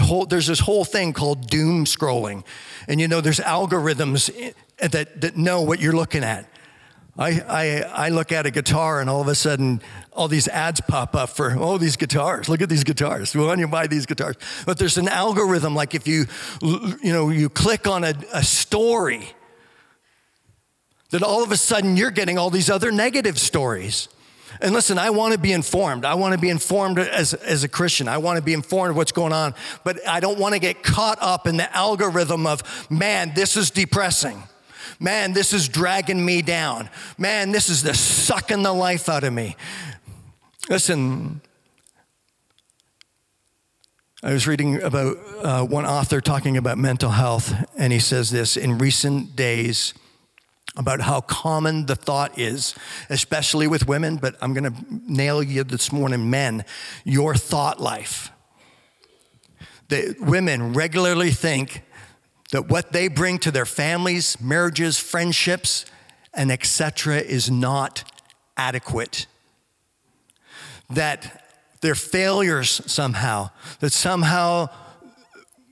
whole, 0.00 0.26
there's 0.26 0.46
this 0.46 0.60
whole 0.60 0.84
thing 0.84 1.14
called 1.14 1.48
doom 1.48 1.86
scrolling. 1.86 2.44
And 2.88 3.00
you 3.00 3.08
know, 3.08 3.20
there's 3.20 3.40
algorithms 3.40 4.30
eh, 4.38 4.88
that, 4.88 5.20
that 5.22 5.36
know 5.36 5.62
what 5.62 5.80
you're 5.80 5.96
looking 5.96 6.24
at. 6.24 6.46
I, 7.18 7.40
I, 7.40 8.06
I 8.06 8.08
look 8.10 8.30
at 8.30 8.44
a 8.44 8.50
guitar 8.50 9.00
and 9.00 9.08
all 9.08 9.22
of 9.22 9.28
a 9.28 9.34
sudden 9.34 9.80
all 10.12 10.28
these 10.28 10.48
ads 10.48 10.82
pop 10.82 11.14
up 11.14 11.30
for, 11.30 11.56
oh, 11.58 11.78
these 11.78 11.96
guitars. 11.96 12.48
Look 12.48 12.60
at 12.60 12.68
these 12.68 12.84
guitars. 12.84 13.34
Why 13.34 13.46
don't 13.46 13.58
you 13.58 13.68
buy 13.68 13.86
these 13.86 14.04
guitars? 14.04 14.36
But 14.66 14.78
there's 14.78 14.98
an 14.98 15.08
algorithm, 15.08 15.74
like 15.74 15.94
if 15.94 16.06
you, 16.06 16.26
you 16.60 17.12
know, 17.12 17.30
you 17.30 17.48
click 17.48 17.86
on 17.86 18.04
a, 18.04 18.14
a 18.34 18.42
story, 18.42 19.34
that 21.10 21.22
all 21.22 21.42
of 21.42 21.52
a 21.52 21.56
sudden 21.56 21.96
you're 21.96 22.10
getting 22.10 22.36
all 22.36 22.50
these 22.50 22.68
other 22.68 22.92
negative 22.92 23.38
stories. 23.38 24.08
And 24.60 24.74
listen, 24.74 24.98
I 24.98 25.10
want 25.10 25.32
to 25.32 25.38
be 25.38 25.52
informed. 25.52 26.04
I 26.04 26.14
want 26.14 26.34
to 26.34 26.40
be 26.40 26.50
informed 26.50 26.98
as, 26.98 27.32
as 27.34 27.64
a 27.64 27.68
Christian. 27.68 28.08
I 28.08 28.18
want 28.18 28.36
to 28.38 28.42
be 28.42 28.52
informed 28.52 28.90
of 28.90 28.96
what's 28.96 29.12
going 29.12 29.32
on. 29.32 29.54
But 29.84 30.06
I 30.06 30.20
don't 30.20 30.38
want 30.38 30.54
to 30.54 30.58
get 30.58 30.82
caught 30.82 31.18
up 31.20 31.46
in 31.46 31.56
the 31.56 31.74
algorithm 31.76 32.46
of, 32.46 32.62
man, 32.90 33.32
this 33.34 33.56
is 33.56 33.70
depressing. 33.70 34.42
Man, 35.00 35.32
this 35.32 35.52
is 35.52 35.68
dragging 35.68 36.24
me 36.24 36.42
down. 36.42 36.88
Man, 37.18 37.52
this 37.52 37.68
is 37.68 37.82
the 37.82 37.94
sucking 37.94 38.62
the 38.62 38.72
life 38.72 39.08
out 39.08 39.24
of 39.24 39.32
me. 39.32 39.56
Listen, 40.68 41.40
I 44.22 44.32
was 44.32 44.46
reading 44.46 44.82
about 44.82 45.16
uh, 45.42 45.64
one 45.64 45.86
author 45.86 46.20
talking 46.20 46.56
about 46.56 46.78
mental 46.78 47.10
health, 47.10 47.54
and 47.78 47.92
he 47.92 48.00
says 48.00 48.30
this 48.30 48.56
in 48.56 48.78
recent 48.78 49.36
days 49.36 49.94
about 50.76 51.00
how 51.00 51.20
common 51.20 51.86
the 51.86 51.94
thought 51.94 52.38
is, 52.38 52.74
especially 53.08 53.66
with 53.66 53.86
women, 53.86 54.16
but 54.16 54.34
I'm 54.40 54.52
going 54.52 54.72
to 54.72 54.84
nail 54.90 55.42
you 55.42 55.64
this 55.64 55.92
morning, 55.92 56.28
men, 56.28 56.64
your 57.04 57.34
thought 57.34 57.80
life. 57.80 58.30
That 59.88 60.20
women 60.20 60.72
regularly 60.72 61.30
think 61.30 61.82
that 62.52 62.68
what 62.68 62.92
they 62.92 63.08
bring 63.08 63.38
to 63.38 63.50
their 63.50 63.66
families, 63.66 64.40
marriages, 64.40 64.98
friendships, 64.98 65.84
and 66.34 66.52
etc. 66.52 67.16
is 67.16 67.50
not 67.50 68.04
adequate. 68.56 69.26
That 70.90 71.44
their 71.80 71.94
failures 71.94 72.80
somehow, 72.86 73.50
that 73.80 73.92
somehow 73.92 74.68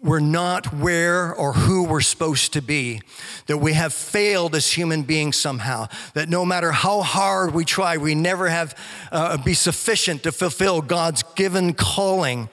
we're 0.02 0.20
not 0.20 0.66
where 0.74 1.34
or 1.34 1.54
who 1.54 1.84
we're 1.84 2.02
supposed 2.02 2.52
to 2.52 2.60
be, 2.60 3.00
that 3.46 3.56
we 3.56 3.72
have 3.72 3.94
failed 3.94 4.54
as 4.54 4.70
human 4.70 5.02
beings 5.02 5.36
somehow, 5.36 5.88
that 6.12 6.28
no 6.28 6.44
matter 6.44 6.72
how 6.72 7.00
hard 7.00 7.54
we 7.54 7.64
try, 7.64 7.96
we 7.96 8.14
never 8.14 8.48
have 8.48 8.76
uh, 9.10 9.38
be 9.42 9.54
sufficient 9.54 10.22
to 10.24 10.32
fulfill 10.32 10.82
God's 10.82 11.22
given 11.34 11.72
calling 11.72 12.50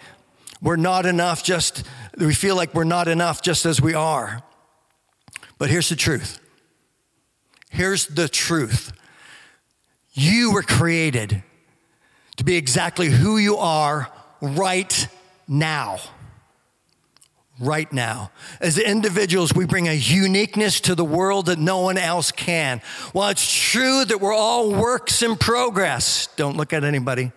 we're 0.62 0.76
not 0.76 1.08
enough 1.08 1.44
just, 1.44 1.84
we 2.18 2.34
feel 2.34 2.56
like 2.56 2.74
we're 2.74 2.84
not 2.84 3.08
enough 3.08 3.42
just 3.42 3.66
as 3.66 3.82
we 3.82 3.94
are. 3.94 4.44
But 5.58 5.70
here's 5.70 5.90
the 5.90 5.96
truth. 5.96 6.40
Here's 7.70 8.08
the 8.08 8.28
truth. 8.28 8.92
You 10.14 10.52
were 10.52 10.64
created 10.64 11.44
to 12.38 12.44
be 12.44 12.56
exactly 12.56 13.08
who 13.08 13.38
you 13.38 13.58
are 13.58 14.12
right 14.42 15.08
now. 15.48 16.00
Right 17.60 17.92
now. 17.94 18.32
As 18.60 18.80
individuals, 18.80 19.54
we 19.54 19.66
bring 19.66 19.88
a 19.88 19.94
uniqueness 19.94 20.82
to 20.82 20.96
the 20.96 21.06
world 21.06 21.46
that 21.46 21.60
no 21.60 21.80
one 21.80 21.98
else 21.98 22.32
can. 22.32 22.82
While 23.14 23.30
it's 23.30 23.50
true 23.50 24.04
that 24.04 24.20
we're 24.20 24.34
all 24.34 24.72
works 24.72 25.22
in 25.22 25.36
progress, 25.38 26.28
don't 26.36 26.58
look 26.58 26.74
at 26.74 26.84
anybody. 26.84 27.32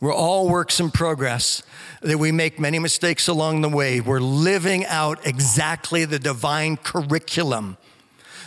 We're 0.00 0.14
all 0.14 0.48
works 0.48 0.78
in 0.78 0.90
progress, 0.90 1.62
that 2.02 2.18
we 2.18 2.30
make 2.30 2.60
many 2.60 2.78
mistakes 2.78 3.26
along 3.26 3.62
the 3.62 3.68
way. 3.68 4.00
We're 4.00 4.20
living 4.20 4.84
out 4.86 5.26
exactly 5.26 6.04
the 6.04 6.20
divine 6.20 6.76
curriculum 6.76 7.76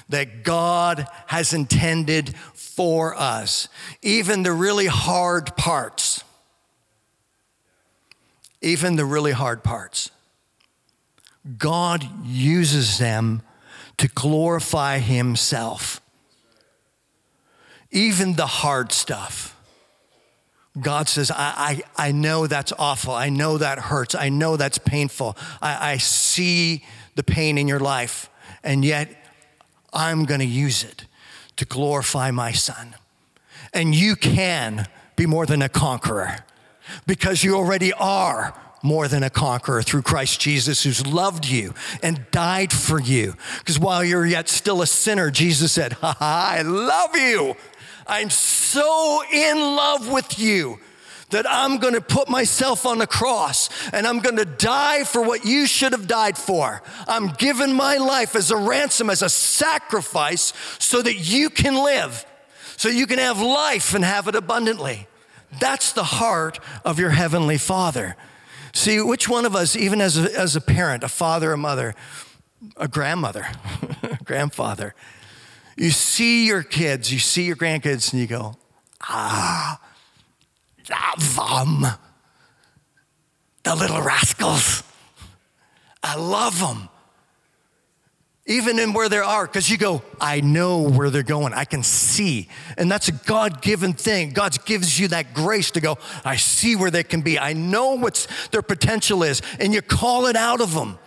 that 0.08 0.43
God 0.43 1.08
has 1.27 1.53
intended 1.53 2.36
for 2.53 3.13
us. 3.15 3.67
Even 4.01 4.43
the 4.43 4.53
really 4.53 4.88
hard 4.88 5.58
parts, 5.58 6.24
even 8.62 8.96
the 8.96 9.05
really 9.05 9.31
hard 9.31 9.63
parts, 9.63 10.10
God 11.58 12.08
uses 12.25 12.98
them 12.98 13.41
to 13.98 14.08
glorify 14.08 15.00
Himself. 15.00 16.00
Even 17.91 18.36
the 18.36 18.46
hard 18.46 18.93
stuff. 18.93 19.58
God 20.79 21.09
says, 21.09 21.31
I, 21.31 21.83
I, 21.97 22.07
I 22.07 22.11
know 22.11 22.47
that's 22.47 22.71
awful. 22.79 23.13
I 23.13 23.29
know 23.29 23.57
that 23.57 23.77
hurts. 23.77 24.15
I 24.15 24.29
know 24.29 24.55
that's 24.55 24.77
painful. 24.77 25.35
I, 25.61 25.93
I 25.93 25.97
see 25.97 26.85
the 27.15 27.23
pain 27.23 27.57
in 27.57 27.67
your 27.67 27.79
life, 27.79 28.29
and 28.63 28.85
yet 28.85 29.09
I'm 29.91 30.23
going 30.23 30.39
to 30.39 30.45
use 30.45 30.83
it 30.83 31.05
to 31.57 31.65
glorify 31.65 32.31
my 32.31 32.53
son. 32.53 32.95
And 33.73 33.93
you 33.93 34.15
can 34.15 34.87
be 35.15 35.25
more 35.25 35.45
than 35.45 35.61
a 35.61 35.69
conqueror 35.69 36.45
because 37.05 37.43
you 37.43 37.55
already 37.55 37.91
are 37.93 38.57
more 38.83 39.07
than 39.07 39.23
a 39.23 39.29
conqueror 39.29 39.83
through 39.83 40.01
Christ 40.01 40.39
Jesus, 40.39 40.83
who's 40.83 41.05
loved 41.05 41.45
you 41.45 41.73
and 42.01 42.25
died 42.31 42.73
for 42.73 42.99
you. 42.99 43.35
Because 43.59 43.77
while 43.77 44.03
you're 44.03 44.25
yet 44.25 44.49
still 44.49 44.81
a 44.81 44.87
sinner, 44.87 45.29
Jesus 45.29 45.71
said, 45.71 45.93
ha, 46.01 46.15
ha 46.17 46.51
I 46.57 46.61
love 46.61 47.15
you. 47.15 47.55
I'm 48.08 48.29
so 48.29 49.24
in 49.31 49.58
love 49.58 50.12
with 50.12 50.39
you 50.39 50.79
that 51.31 51.46
I'm 51.50 51.77
going 51.77 51.93
to 51.93 52.01
put 52.01 52.29
myself 52.29 52.86
on 52.86 53.00
the 53.00 53.08
cross 53.08 53.70
and 53.91 54.05
I'm 54.05 54.20
going 54.20 54.38
to 54.38 54.46
die 54.46 55.03
for 55.03 55.22
what 55.22 55.46
you 55.46 55.65
should 55.65 55.93
have 55.93 56.08
died 56.08 56.38
for. 56.38 56.81
I'm 57.08 57.29
giving 57.29 57.74
my 57.74 57.98
life 57.98 58.36
as 58.36 58.51
a 58.51 58.58
ransom, 58.58 59.10
as 59.10 59.22
a 59.22 59.29
sacrifice, 59.29 60.53
so 60.77 61.01
that 61.01 61.15
you 61.15 61.50
can 61.50 61.75
live, 61.75 62.25
so 62.77 62.89
you 62.89 63.08
can 63.08 63.20
have 63.20 63.41
life 63.41 63.93
and 63.93 64.03
have 64.03 64.27
it 64.27 64.36
abundantly. 64.36 65.08
That's 65.60 65.91
the 65.93 66.03
heart 66.03 66.60
of 66.86 67.00
your 67.00 67.10
heavenly 67.10 67.58
Father. 67.58 68.15
See, 68.74 69.01
which 69.01 69.27
one 69.27 69.46
of 69.46 69.55
us, 69.55 69.75
even 69.75 70.00
as 70.00 70.17
a, 70.17 70.39
as 70.39 70.55
a 70.55 70.62
parent, 70.62 71.03
a 71.03 71.10
father, 71.10 71.51
a 71.51 71.58
mother, 71.58 71.93
a 72.77 72.88
grandmother, 72.88 73.48
grandfather, 74.24 74.96
you 75.81 75.89
see 75.89 76.45
your 76.45 76.61
kids, 76.61 77.11
you 77.11 77.17
see 77.17 77.43
your 77.43 77.55
grandkids, 77.55 78.13
and 78.13 78.21
you 78.21 78.27
go, 78.27 78.55
ah, 79.01 79.79
love 80.89 81.35
them. 81.35 81.88
The 83.63 83.75
little 83.75 84.01
rascals. 84.01 84.83
I 86.03 86.17
love 86.17 86.59
them. 86.59 86.88
Even 88.45 88.77
in 88.77 88.93
where 88.93 89.09
they 89.09 89.17
are, 89.17 89.47
because 89.47 89.71
you 89.71 89.77
go, 89.77 90.03
I 90.19 90.41
know 90.41 90.81
where 90.81 91.09
they're 91.09 91.23
going. 91.23 91.53
I 91.53 91.65
can 91.65 91.81
see. 91.81 92.47
And 92.77 92.91
that's 92.91 93.07
a 93.07 93.13
God 93.13 93.63
given 93.63 93.93
thing. 93.93 94.33
God 94.33 94.63
gives 94.65 95.00
you 95.00 95.07
that 95.07 95.33
grace 95.33 95.71
to 95.71 95.81
go, 95.81 95.97
I 96.23 96.35
see 96.35 96.75
where 96.75 96.91
they 96.91 97.03
can 97.03 97.21
be. 97.21 97.39
I 97.39 97.53
know 97.53 97.95
what 97.97 98.27
their 98.51 98.61
potential 98.61 99.23
is. 99.23 99.41
And 99.59 99.73
you 99.73 99.81
call 99.81 100.27
it 100.27 100.35
out 100.35 100.61
of 100.61 100.75
them. 100.75 101.00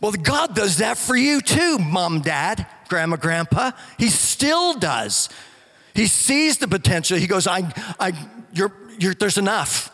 Well, 0.00 0.12
God 0.12 0.54
does 0.54 0.78
that 0.78 0.98
for 0.98 1.16
you 1.16 1.40
too, 1.40 1.78
mom, 1.78 2.20
dad, 2.20 2.66
grandma, 2.92 3.16
grandpa. 3.16 3.70
He 3.98 4.08
still 4.08 4.74
does. 4.74 5.30
He 5.94 6.06
sees 6.06 6.58
the 6.58 6.68
potential. 6.68 7.16
He 7.16 7.26
goes, 7.26 7.46
I, 7.46 7.72
I, 7.98 8.12
you're, 8.52 8.70
you're, 8.98 9.14
there's 9.14 9.38
enough. 9.38 9.88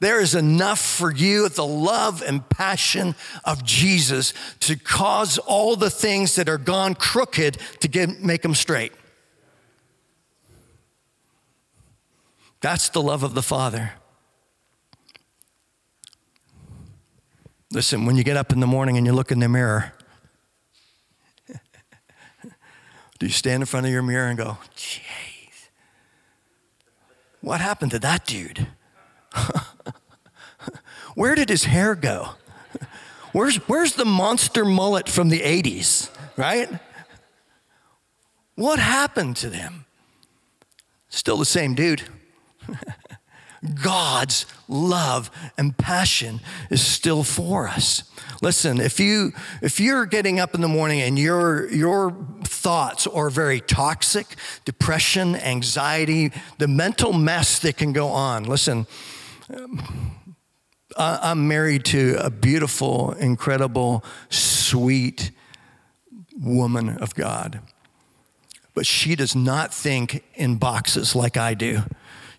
There 0.00 0.20
is 0.20 0.34
enough 0.34 0.78
for 0.78 1.10
you, 1.10 1.48
the 1.48 1.64
love 1.64 2.22
and 2.22 2.46
passion 2.50 3.14
of 3.46 3.64
Jesus 3.64 4.34
to 4.60 4.76
cause 4.76 5.38
all 5.38 5.76
the 5.76 5.88
things 5.88 6.34
that 6.34 6.46
are 6.50 6.58
gone 6.58 6.94
crooked 6.94 7.56
to 7.80 7.88
get, 7.88 8.20
make 8.20 8.42
them 8.42 8.54
straight. 8.54 8.92
That's 12.60 12.90
the 12.90 13.00
love 13.00 13.22
of 13.22 13.32
the 13.32 13.42
Father. 13.42 13.92
Listen, 17.72 18.04
when 18.04 18.16
you 18.16 18.24
get 18.24 18.36
up 18.36 18.52
in 18.52 18.60
the 18.60 18.66
morning 18.66 18.98
and 18.98 19.06
you 19.06 19.14
look 19.14 19.32
in 19.32 19.38
the 19.38 19.48
mirror, 19.48 19.94
do 23.22 23.26
you 23.26 23.32
stand 23.32 23.62
in 23.62 23.66
front 23.66 23.86
of 23.86 23.92
your 23.92 24.02
mirror 24.02 24.26
and 24.26 24.36
go, 24.36 24.58
jeez, 24.74 25.68
what 27.40 27.60
happened 27.60 27.92
to 27.92 28.00
that 28.00 28.26
dude? 28.26 28.66
Where 31.14 31.36
did 31.36 31.48
his 31.48 31.62
hair 31.62 31.94
go? 31.94 32.30
Where's, 33.30 33.58
where's 33.68 33.94
the 33.94 34.04
monster 34.04 34.64
mullet 34.64 35.08
from 35.08 35.28
the 35.28 35.38
80s, 35.38 36.10
right? 36.36 36.68
What 38.56 38.80
happened 38.80 39.36
to 39.36 39.48
them? 39.48 39.84
Still 41.08 41.36
the 41.36 41.44
same 41.44 41.76
dude. 41.76 42.02
God's 43.82 44.44
love 44.68 45.30
and 45.56 45.76
passion 45.76 46.40
is 46.68 46.84
still 46.84 47.22
for 47.22 47.68
us. 47.68 48.02
Listen, 48.40 48.80
if 48.80 48.98
you 48.98 49.32
if 49.60 49.78
you're 49.78 50.04
getting 50.04 50.40
up 50.40 50.54
in 50.54 50.60
the 50.60 50.68
morning 50.68 51.00
and 51.00 51.16
your 51.16 51.70
your 51.70 52.16
thoughts 52.42 53.06
are 53.06 53.30
very 53.30 53.60
toxic, 53.60 54.34
depression, 54.64 55.36
anxiety, 55.36 56.32
the 56.58 56.66
mental 56.66 57.12
mess 57.12 57.60
that 57.60 57.76
can 57.76 57.92
go 57.92 58.08
on. 58.08 58.44
Listen, 58.44 58.86
I'm 60.96 61.46
married 61.46 61.84
to 61.86 62.16
a 62.18 62.30
beautiful, 62.30 63.12
incredible, 63.12 64.04
sweet 64.28 65.30
woman 66.36 66.98
of 66.98 67.14
God. 67.14 67.60
But 68.74 68.86
she 68.86 69.14
does 69.14 69.36
not 69.36 69.72
think 69.72 70.24
in 70.34 70.56
boxes 70.56 71.14
like 71.14 71.36
I 71.36 71.54
do. 71.54 71.82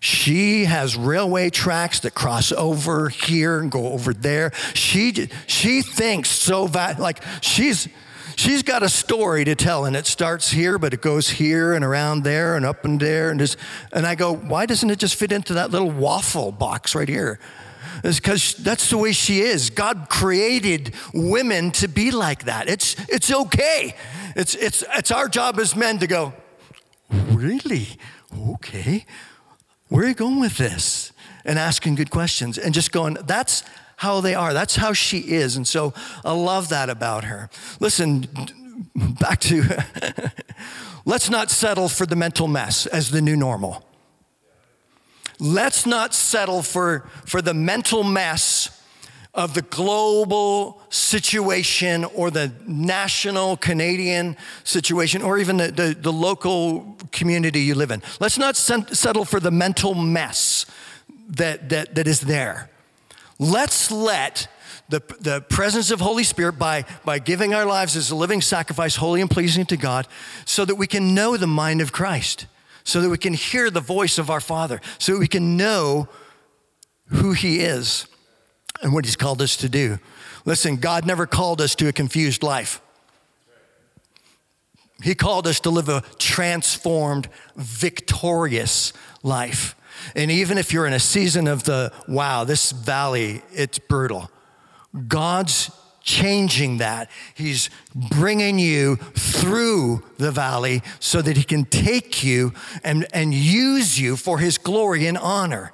She 0.04 0.66
has 0.66 0.96
railway 0.96 1.48
tracks 1.48 2.00
that 2.00 2.12
cross 2.12 2.52
over 2.52 3.08
here 3.08 3.58
and 3.58 3.70
go 3.70 3.88
over 3.88 4.12
there. 4.12 4.52
She, 4.74 5.30
she 5.46 5.80
thinks 5.80 6.28
so 6.28 6.66
va- 6.66 6.96
like 6.98 7.22
she's 7.40 7.88
she's 8.36 8.62
got 8.62 8.82
a 8.82 8.88
story 8.90 9.46
to 9.46 9.54
tell 9.54 9.86
and 9.86 9.96
it 9.96 10.06
starts 10.06 10.50
here 10.50 10.78
but 10.78 10.92
it 10.92 11.00
goes 11.00 11.30
here 11.30 11.72
and 11.72 11.82
around 11.82 12.22
there 12.22 12.54
and 12.54 12.66
up 12.66 12.84
and 12.84 13.00
there 13.00 13.30
and 13.30 13.40
just 13.40 13.56
and 13.92 14.06
I 14.06 14.14
go 14.14 14.34
why 14.34 14.66
doesn't 14.66 14.90
it 14.90 14.98
just 14.98 15.14
fit 15.14 15.32
into 15.32 15.54
that 15.54 15.70
little 15.70 15.90
waffle 15.90 16.52
box 16.52 16.94
right 16.94 17.08
here? 17.08 17.40
It's 18.02 18.20
because 18.20 18.56
that's 18.56 18.90
the 18.90 18.98
way 18.98 19.12
she 19.12 19.40
is. 19.40 19.70
God 19.70 20.08
created 20.10 20.92
women 21.14 21.70
to 21.70 21.88
be 21.88 22.10
like 22.10 22.44
that. 22.44 22.68
It's 22.68 22.94
it's 23.08 23.32
okay. 23.32 23.96
It's 24.36 24.54
it's 24.54 24.84
it's 24.94 25.10
our 25.10 25.28
job 25.28 25.58
as 25.58 25.74
men 25.74 25.98
to 26.00 26.06
go, 26.06 26.34
really? 27.10 27.88
Okay. 28.50 29.06
Where 29.88 30.04
are 30.04 30.08
you 30.08 30.14
going 30.14 30.40
with 30.40 30.56
this? 30.56 31.12
And 31.44 31.58
asking 31.58 31.96
good 31.96 32.10
questions 32.10 32.56
and 32.56 32.72
just 32.72 32.90
going, 32.90 33.18
that's 33.26 33.64
how 33.96 34.20
they 34.20 34.34
are. 34.34 34.54
That's 34.54 34.76
how 34.76 34.92
she 34.92 35.18
is. 35.18 35.56
And 35.56 35.68
so 35.68 35.92
I 36.24 36.32
love 36.32 36.70
that 36.70 36.88
about 36.88 37.24
her. 37.24 37.50
Listen, 37.80 38.26
back 38.94 39.40
to 39.40 39.62
let's 41.04 41.28
not 41.28 41.50
settle 41.50 41.88
for 41.88 42.06
the 42.06 42.16
mental 42.16 42.48
mess 42.48 42.86
as 42.86 43.10
the 43.10 43.20
new 43.20 43.36
normal. 43.36 43.84
Let's 45.38 45.84
not 45.84 46.14
settle 46.14 46.62
for, 46.62 47.08
for 47.26 47.42
the 47.42 47.54
mental 47.54 48.04
mess 48.04 48.73
of 49.34 49.52
the 49.54 49.62
global 49.62 50.80
situation 50.90 52.04
or 52.04 52.30
the 52.30 52.52
national 52.66 53.56
Canadian 53.56 54.36
situation 54.62 55.22
or 55.22 55.38
even 55.38 55.56
the, 55.56 55.72
the, 55.72 55.96
the 56.00 56.12
local 56.12 56.96
community 57.10 57.60
you 57.60 57.74
live 57.74 57.90
in. 57.90 58.00
Let's 58.20 58.38
not 58.38 58.56
settle 58.56 59.24
for 59.24 59.40
the 59.40 59.50
mental 59.50 59.94
mess 59.94 60.66
that, 61.30 61.68
that, 61.70 61.96
that 61.96 62.06
is 62.06 62.20
there. 62.20 62.70
Let's 63.40 63.90
let 63.90 64.46
the, 64.88 65.02
the 65.20 65.40
presence 65.40 65.90
of 65.90 66.00
Holy 66.00 66.24
Spirit 66.24 66.52
by, 66.58 66.84
by 67.04 67.18
giving 67.18 67.54
our 67.54 67.64
lives 67.64 67.96
as 67.96 68.10
a 68.10 68.16
living 68.16 68.40
sacrifice, 68.40 68.96
holy 68.96 69.20
and 69.20 69.30
pleasing 69.30 69.66
to 69.66 69.76
God, 69.76 70.06
so 70.44 70.64
that 70.64 70.76
we 70.76 70.86
can 70.86 71.14
know 71.14 71.36
the 71.36 71.48
mind 71.48 71.80
of 71.80 71.90
Christ, 71.90 72.46
so 72.84 73.00
that 73.00 73.08
we 73.08 73.18
can 73.18 73.32
hear 73.32 73.70
the 73.70 73.80
voice 73.80 74.18
of 74.18 74.30
our 74.30 74.40
Father, 74.40 74.80
so 74.98 75.14
that 75.14 75.18
we 75.18 75.26
can 75.26 75.56
know 75.56 76.08
who 77.06 77.32
He 77.32 77.60
is 77.60 78.06
and 78.84 78.92
what 78.92 79.04
He's 79.04 79.16
called 79.16 79.42
us 79.42 79.56
to 79.56 79.68
do. 79.68 79.98
Listen, 80.44 80.76
God 80.76 81.06
never 81.06 81.26
called 81.26 81.60
us 81.60 81.74
to 81.76 81.88
a 81.88 81.92
confused 81.92 82.44
life. 82.44 82.80
He 85.02 85.14
called 85.14 85.46
us 85.46 85.58
to 85.60 85.70
live 85.70 85.88
a 85.88 86.02
transformed, 86.18 87.28
victorious 87.56 88.92
life. 89.22 89.74
And 90.14 90.30
even 90.30 90.58
if 90.58 90.72
you're 90.72 90.86
in 90.86 90.92
a 90.92 91.00
season 91.00 91.48
of 91.48 91.64
the, 91.64 91.92
wow, 92.06 92.44
this 92.44 92.70
valley, 92.70 93.42
it's 93.52 93.78
brutal, 93.78 94.30
God's 95.08 95.70
changing 96.02 96.78
that. 96.78 97.10
He's 97.34 97.70
bringing 97.94 98.58
you 98.58 98.96
through 98.96 100.04
the 100.18 100.30
valley 100.30 100.82
so 101.00 101.22
that 101.22 101.36
He 101.36 101.42
can 101.42 101.64
take 101.64 102.22
you 102.22 102.52
and, 102.84 103.06
and 103.14 103.32
use 103.32 103.98
you 103.98 104.16
for 104.16 104.38
His 104.38 104.58
glory 104.58 105.06
and 105.06 105.16
honor. 105.16 105.72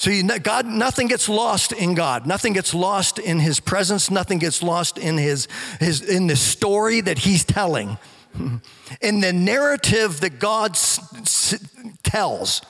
So 0.00 0.08
you, 0.10 0.22
God, 0.38 0.64
nothing 0.64 1.08
gets 1.08 1.28
lost 1.28 1.72
in 1.72 1.94
God. 1.94 2.26
Nothing 2.26 2.54
gets 2.54 2.72
lost 2.72 3.18
in 3.18 3.38
His 3.38 3.60
presence. 3.60 4.10
Nothing 4.10 4.38
gets 4.38 4.62
lost 4.62 4.96
in 4.96 5.18
His, 5.18 5.46
his 5.78 6.00
in 6.00 6.26
the 6.26 6.36
story 6.36 7.02
that 7.02 7.18
He's 7.18 7.44
telling, 7.44 7.98
in 9.02 9.20
the 9.20 9.34
narrative 9.34 10.20
that 10.20 10.38
God 10.38 10.70
s- 10.70 11.00
s- 11.20 11.94
tells. 12.02 12.62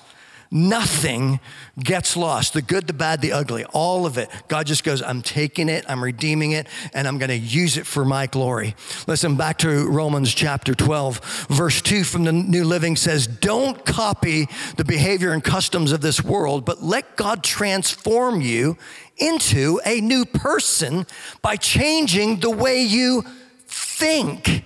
Nothing 0.52 1.38
gets 1.78 2.16
lost. 2.16 2.54
The 2.54 2.62
good, 2.62 2.88
the 2.88 2.92
bad, 2.92 3.20
the 3.20 3.30
ugly, 3.30 3.64
all 3.66 4.04
of 4.04 4.18
it. 4.18 4.28
God 4.48 4.66
just 4.66 4.82
goes, 4.82 5.00
I'm 5.00 5.22
taking 5.22 5.68
it, 5.68 5.84
I'm 5.88 6.02
redeeming 6.02 6.50
it, 6.52 6.66
and 6.92 7.06
I'm 7.06 7.18
going 7.18 7.28
to 7.28 7.38
use 7.38 7.76
it 7.76 7.86
for 7.86 8.04
my 8.04 8.26
glory. 8.26 8.74
Listen 9.06 9.36
back 9.36 9.58
to 9.58 9.88
Romans 9.88 10.34
chapter 10.34 10.74
12, 10.74 11.46
verse 11.48 11.80
2 11.82 12.02
from 12.02 12.24
the 12.24 12.32
New 12.32 12.64
Living 12.64 12.96
says, 12.96 13.28
Don't 13.28 13.84
copy 13.84 14.48
the 14.76 14.84
behavior 14.84 15.30
and 15.32 15.44
customs 15.44 15.92
of 15.92 16.00
this 16.00 16.24
world, 16.24 16.64
but 16.64 16.82
let 16.82 17.16
God 17.16 17.44
transform 17.44 18.40
you 18.40 18.76
into 19.18 19.80
a 19.86 20.00
new 20.00 20.24
person 20.24 21.06
by 21.42 21.54
changing 21.54 22.40
the 22.40 22.50
way 22.50 22.82
you 22.82 23.22
think. 23.68 24.64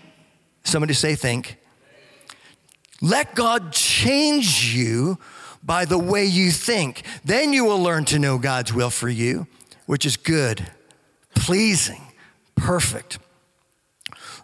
Somebody 0.63 0.95
say, 0.95 1.15
think. 1.15 1.59
Let 3.03 3.35
God 3.35 3.73
change 3.73 4.75
you 4.75 5.19
by 5.65 5.85
the 5.85 5.99
way 5.99 6.25
you 6.25 6.51
think. 6.51 7.03
Then 7.25 7.53
you 7.53 7.65
will 7.65 7.83
learn 7.83 8.05
to 8.07 8.19
know 8.19 8.39
God's 8.39 8.73
will 8.73 8.91
for 8.91 9.09
you, 9.09 9.47
which 9.87 10.05
is 10.05 10.17
good, 10.17 10.67
pleasing, 11.35 12.03
perfect. 12.55 13.19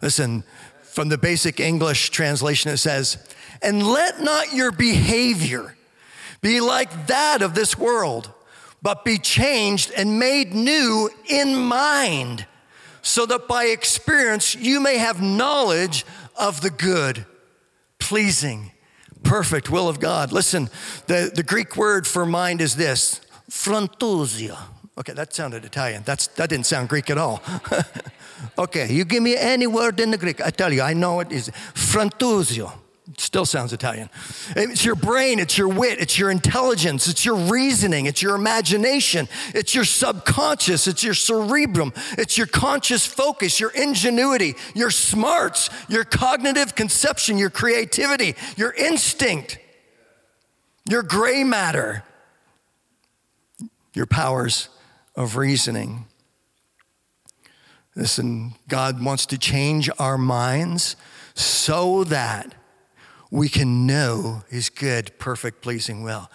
Listen, 0.02 0.44
from 0.82 1.08
the 1.08 1.18
basic 1.18 1.60
English 1.60 2.10
translation, 2.10 2.70
it 2.70 2.78
says, 2.78 3.28
And 3.62 3.86
let 3.86 4.20
not 4.20 4.52
your 4.52 4.72
behavior 4.72 5.76
be 6.40 6.60
like 6.60 7.06
that 7.06 7.42
of 7.42 7.54
this 7.54 7.76
world, 7.76 8.32
but 8.82 9.04
be 9.04 9.18
changed 9.18 9.92
and 9.96 10.18
made 10.18 10.54
new 10.54 11.10
in 11.28 11.54
mind, 11.54 12.46
so 13.02 13.26
that 13.26 13.46
by 13.46 13.64
experience 13.64 14.54
you 14.54 14.80
may 14.80 14.96
have 14.96 15.22
knowledge 15.22 16.06
of 16.34 16.62
the 16.62 16.70
good, 16.70 17.26
pleasing, 17.98 18.72
perfect 19.22 19.70
will 19.70 19.88
of 19.88 20.00
God. 20.00 20.32
Listen, 20.32 20.68
the, 21.06 21.30
the 21.34 21.42
Greek 21.42 21.76
word 21.76 22.06
for 22.06 22.26
mind 22.26 22.60
is 22.60 22.76
this 22.76 23.20
frontosia. 23.50 24.58
Okay, 24.98 25.12
that 25.12 25.32
sounded 25.32 25.64
Italian. 25.64 26.02
That's, 26.04 26.26
that 26.28 26.50
didn't 26.50 26.66
sound 26.66 26.88
Greek 26.88 27.10
at 27.10 27.18
all. 27.18 27.42
okay, 28.58 28.92
you 28.92 29.04
give 29.04 29.22
me 29.22 29.36
any 29.36 29.66
word 29.66 29.98
in 30.00 30.10
the 30.10 30.18
Greek, 30.18 30.40
I 30.40 30.50
tell 30.50 30.72
you, 30.72 30.82
I 30.82 30.92
know 30.92 31.20
it 31.20 31.32
is 31.32 31.48
frontosio. 31.74 32.72
Still 33.18 33.44
sounds 33.44 33.72
Italian. 33.72 34.08
It's 34.54 34.84
your 34.84 34.94
brain, 34.94 35.40
it's 35.40 35.58
your 35.58 35.68
wit, 35.68 35.98
it's 35.98 36.18
your 36.18 36.30
intelligence, 36.30 37.08
it's 37.08 37.24
your 37.24 37.34
reasoning, 37.34 38.06
it's 38.06 38.22
your 38.22 38.36
imagination, 38.36 39.28
it's 39.54 39.74
your 39.74 39.84
subconscious, 39.84 40.86
it's 40.86 41.02
your 41.02 41.14
cerebrum, 41.14 41.92
it's 42.18 42.38
your 42.38 42.46
conscious 42.46 43.06
focus, 43.06 43.58
your 43.58 43.70
ingenuity, 43.70 44.54
your 44.74 44.90
smarts, 44.90 45.70
your 45.88 46.04
cognitive 46.04 46.74
conception, 46.74 47.36
your 47.36 47.50
creativity, 47.50 48.36
your 48.56 48.72
instinct, 48.72 49.58
your 50.88 51.02
gray 51.02 51.42
matter, 51.42 52.04
your 53.92 54.06
powers 54.06 54.68
of 55.16 55.36
reasoning. 55.36 56.06
Listen, 57.96 58.54
God 58.68 59.04
wants 59.04 59.26
to 59.26 59.38
change 59.38 59.90
our 59.98 60.16
minds 60.16 60.94
so 61.34 62.04
that 62.04 62.54
we 63.30 63.48
can 63.48 63.86
know 63.86 64.42
his 64.48 64.68
good, 64.68 65.16
perfect, 65.18 65.62
pleasing 65.62 66.02
will. 66.02 66.30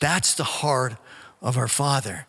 That's 0.00 0.34
the 0.34 0.44
heart 0.44 0.96
of 1.40 1.56
our 1.56 1.68
Father. 1.68 2.26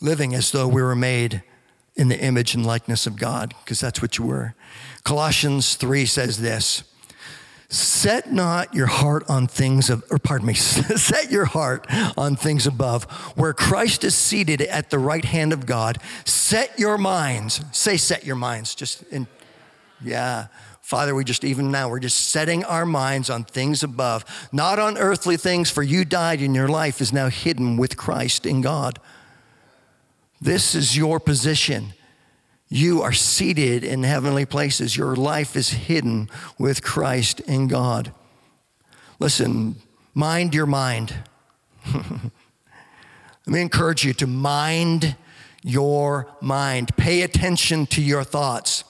Living 0.00 0.34
as 0.34 0.50
though 0.52 0.68
we 0.68 0.82
were 0.82 0.96
made 0.96 1.42
in 1.96 2.08
the 2.08 2.18
image 2.20 2.54
and 2.54 2.64
likeness 2.64 3.06
of 3.06 3.16
God, 3.16 3.54
because 3.64 3.80
that's 3.80 4.02
what 4.02 4.18
you 4.18 4.26
were. 4.26 4.54
Colossians 5.04 5.74
3 5.74 6.04
says 6.04 6.40
this 6.40 6.84
Set 7.68 8.32
not 8.32 8.74
your 8.74 8.86
heart 8.86 9.24
on 9.28 9.48
things 9.48 9.90
of, 9.90 10.04
or 10.10 10.18
pardon 10.18 10.46
me, 10.46 10.54
set 10.54 11.32
your 11.32 11.46
heart 11.46 11.86
on 12.16 12.36
things 12.36 12.66
above, 12.66 13.04
where 13.36 13.52
Christ 13.52 14.04
is 14.04 14.14
seated 14.14 14.60
at 14.60 14.90
the 14.90 14.98
right 14.98 15.24
hand 15.24 15.52
of 15.52 15.66
God. 15.66 15.98
Set 16.24 16.78
your 16.78 16.96
minds, 16.96 17.64
say, 17.72 17.96
set 17.96 18.24
your 18.24 18.36
minds, 18.36 18.74
just 18.74 19.02
in, 19.04 19.26
yeah. 20.00 20.46
Father, 20.86 21.16
we 21.16 21.24
just, 21.24 21.42
even 21.42 21.72
now, 21.72 21.88
we're 21.88 21.98
just 21.98 22.28
setting 22.28 22.62
our 22.62 22.86
minds 22.86 23.28
on 23.28 23.42
things 23.42 23.82
above, 23.82 24.24
not 24.52 24.78
on 24.78 24.96
earthly 24.96 25.36
things, 25.36 25.68
for 25.68 25.82
you 25.82 26.04
died 26.04 26.40
and 26.40 26.54
your 26.54 26.68
life 26.68 27.00
is 27.00 27.12
now 27.12 27.28
hidden 27.28 27.76
with 27.76 27.96
Christ 27.96 28.46
in 28.46 28.60
God. 28.60 29.00
This 30.40 30.76
is 30.76 30.96
your 30.96 31.18
position. 31.18 31.92
You 32.68 33.02
are 33.02 33.12
seated 33.12 33.82
in 33.82 34.04
heavenly 34.04 34.46
places. 34.46 34.96
Your 34.96 35.16
life 35.16 35.56
is 35.56 35.70
hidden 35.70 36.30
with 36.56 36.84
Christ 36.84 37.40
in 37.40 37.66
God. 37.66 38.12
Listen, 39.18 39.74
mind 40.14 40.54
your 40.54 40.66
mind. 40.66 41.12
Let 41.92 42.30
me 43.44 43.60
encourage 43.60 44.04
you 44.04 44.12
to 44.12 44.28
mind 44.28 45.16
your 45.64 46.28
mind. 46.40 46.96
Pay 46.96 47.22
attention 47.22 47.86
to 47.86 48.00
your 48.00 48.22
thoughts. 48.22 48.84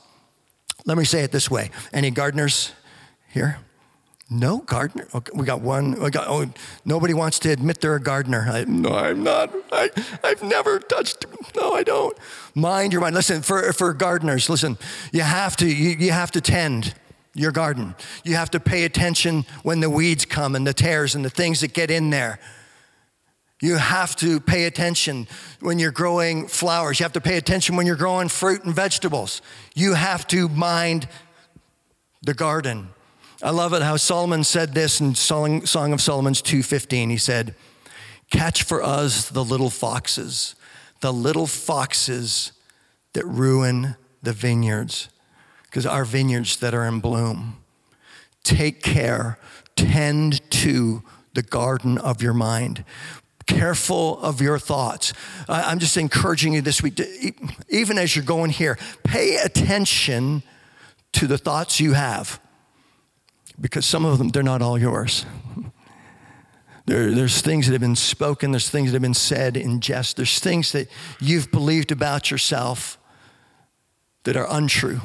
Let 0.87 0.97
me 0.97 1.05
say 1.05 1.23
it 1.23 1.33
this 1.33 1.51
way 1.51 1.71
any 1.93 2.11
gardeners 2.11 2.73
here? 3.29 3.59
No 4.29 4.59
gardener. 4.59 5.07
Okay, 5.15 5.31
we 5.37 5.47
got 5.47 5.61
one. 5.61 6.01
We 6.01 6.11
got, 6.11 6.27
oh, 6.27 6.51
nobody 6.85 7.15
wants 7.15 7.39
to 7.41 7.51
admit 7.51 7.81
they're 7.81 7.95
a 7.95 8.01
gardener. 8.01 8.45
I, 8.51 8.65
no, 8.65 8.91
I'm 8.91 9.23
not. 9.23 9.55
I, 9.71 9.89
I've 10.25 10.43
never 10.43 10.81
touched. 10.81 11.27
No, 11.55 11.73
I 11.73 11.85
don't. 11.85 12.17
Mind 12.53 12.93
your 12.93 13.03
mind. 13.03 13.15
Listen, 13.15 13.41
for, 13.43 13.73
for 13.73 13.93
gardeners, 13.95 14.51
listen. 14.51 14.79
You 15.13 15.21
have 15.21 15.57
to. 15.59 15.67
You, 15.67 15.91
you 15.91 16.11
have 16.11 16.33
to 16.33 16.41
tend 16.41 16.95
your 17.35 17.53
garden. 17.53 17.95
You 18.25 18.35
have 18.35 18.51
to 18.51 18.59
pay 18.59 18.85
attention 18.85 19.45
when 19.63 19.79
the 19.79 19.91
weeds 19.91 20.25
come 20.25 20.57
and 20.57 20.67
the 20.67 20.75
tares 20.75 21.15
and 21.15 21.25
the 21.25 21.31
things 21.31 21.61
that 21.61 21.73
get 21.73 21.91
in 21.93 22.11
there. 22.11 22.41
You 23.61 23.77
have 23.77 24.15
to 24.17 24.39
pay 24.39 24.65
attention 24.65 25.27
when 25.61 25.79
you're 25.79 25.91
growing 25.91 26.47
flowers. 26.47 27.01
You 27.01 27.05
have 27.05 27.15
to 27.15 27.21
pay 27.21 27.39
attention 27.39 27.77
when 27.77 27.87
you're 27.87 27.97
growing 27.97 28.29
fruit 28.29 28.65
and 28.65 28.75
vegetables. 28.75 29.41
You 29.75 29.95
have 29.95 30.27
to 30.29 30.49
mind 30.49 31.09
the 32.23 32.35
garden. 32.35 32.91
I 33.43 33.51
love 33.51 33.73
it 33.73 33.83
how 33.83 33.97
Solomon 33.97 34.45
said 34.45 34.75
this 34.75 35.01
in 35.01 35.15
Song, 35.15 35.63
of 35.65 36.01
Solomon's 36.01 36.43
2:15. 36.43 37.09
He 37.11 37.19
said, 37.19 37.55
"Catch 38.31 38.63
for 38.63 38.83
us 38.83 39.29
the 39.29 39.45
little 39.45 39.71
foxes, 39.71 40.55
the 41.01 41.13
little 41.13 41.47
foxes 41.47 42.53
that 43.15 43.25
ruin 43.27 43.97
the 44.23 44.33
vineyards, 44.33 45.09
because 45.63 45.87
our 45.87 46.05
vineyards 46.05 46.57
that 46.57 46.75
are 46.75 46.87
in 46.87 47.01
bloom. 47.01 47.57
Take 48.43 48.83
care, 48.83 49.39
tend 49.77 50.51
to 50.51 51.03
the 51.35 51.43
garden 51.43 51.97
of 51.97 52.21
your 52.21 52.35
mind." 52.35 52.85
Careful 53.47 54.19
of 54.21 54.41
your 54.41 54.59
thoughts. 54.59 55.13
I'm 55.49 55.79
just 55.79 55.97
encouraging 55.97 56.53
you 56.53 56.61
this 56.61 56.83
week, 56.83 56.97
to, 56.97 57.33
even 57.69 57.99
as 57.99 58.15
you're 58.15 58.25
going 58.25 58.51
here, 58.51 58.79
pay 59.05 59.37
attention 59.37 60.43
to 61.13 61.27
the 61.27 61.39
thoughts 61.39 61.81
you 61.81 61.93
have 61.95 62.41
because 63.61 63.87
some 63.87 64.05
of 64.05 64.19
them, 64.19 64.29
they're 64.29 64.43
not 64.43 64.63
all 64.63 64.79
yours. 64.79 65.25
There, 66.87 67.11
there's 67.11 67.41
things 67.41 67.67
that 67.67 67.73
have 67.73 67.81
been 67.81 67.97
spoken, 67.97 68.53
there's 68.53 68.69
things 68.69 68.91
that 68.91 68.97
have 68.97 69.03
been 69.03 69.15
said 69.15 69.57
in 69.57 69.81
jest, 69.81 70.17
there's 70.17 70.39
things 70.39 70.73
that 70.73 70.89
you've 71.21 71.51
believed 71.51 71.91
about 71.91 72.31
yourself 72.31 72.99
that 74.25 74.37
are 74.37 74.47
untrue. 74.49 75.01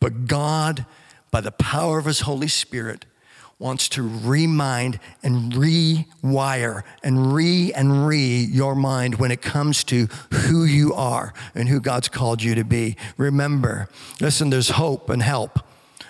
But 0.00 0.26
God, 0.26 0.84
by 1.30 1.40
the 1.40 1.50
power 1.50 1.98
of 1.98 2.04
His 2.04 2.20
Holy 2.20 2.48
Spirit, 2.48 3.06
wants 3.58 3.88
to 3.90 4.02
remind 4.02 4.98
and 5.22 5.52
rewire 5.52 6.82
and 7.02 7.32
re 7.32 7.72
and 7.72 8.06
re 8.06 8.18
your 8.18 8.74
mind 8.74 9.16
when 9.16 9.30
it 9.30 9.42
comes 9.42 9.84
to 9.84 10.06
who 10.32 10.64
you 10.64 10.92
are 10.94 11.32
and 11.54 11.68
who 11.68 11.80
God's 11.80 12.08
called 12.08 12.42
you 12.42 12.54
to 12.54 12.64
be. 12.64 12.96
Remember, 13.16 13.88
listen, 14.20 14.50
there's 14.50 14.70
hope 14.70 15.08
and 15.08 15.22
help 15.22 15.60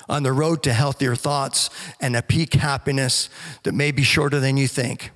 on 0.08 0.22
the 0.22 0.32
road 0.32 0.62
to 0.62 0.72
healthier 0.72 1.14
thoughts 1.14 1.70
and 2.00 2.16
a 2.16 2.22
peak 2.22 2.54
happiness 2.54 3.28
that 3.62 3.72
may 3.72 3.90
be 3.90 4.02
shorter 4.02 4.40
than 4.40 4.56
you 4.56 4.68
think. 4.68 5.10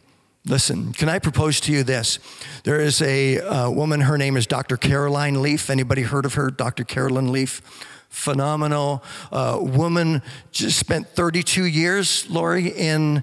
Listen, 0.46 0.92
can 0.94 1.08
I 1.08 1.18
propose 1.18 1.60
to 1.60 1.72
you 1.72 1.82
this? 1.82 2.18
There 2.64 2.80
is 2.80 3.02
a 3.02 3.38
uh, 3.38 3.70
woman, 3.70 4.00
her 4.02 4.16
name 4.16 4.36
is 4.36 4.46
Dr. 4.46 4.78
Caroline 4.78 5.42
Leaf. 5.42 5.68
Anybody 5.68 6.02
heard 6.02 6.24
of 6.24 6.34
her? 6.34 6.50
Dr. 6.50 6.84
Caroline 6.84 7.32
Leaf 7.32 7.60
phenomenal 8.08 9.02
uh, 9.30 9.58
woman. 9.60 10.22
Just 10.50 10.78
spent 10.78 11.08
32 11.08 11.64
years, 11.64 12.28
Lori, 12.30 12.68
in 12.68 13.22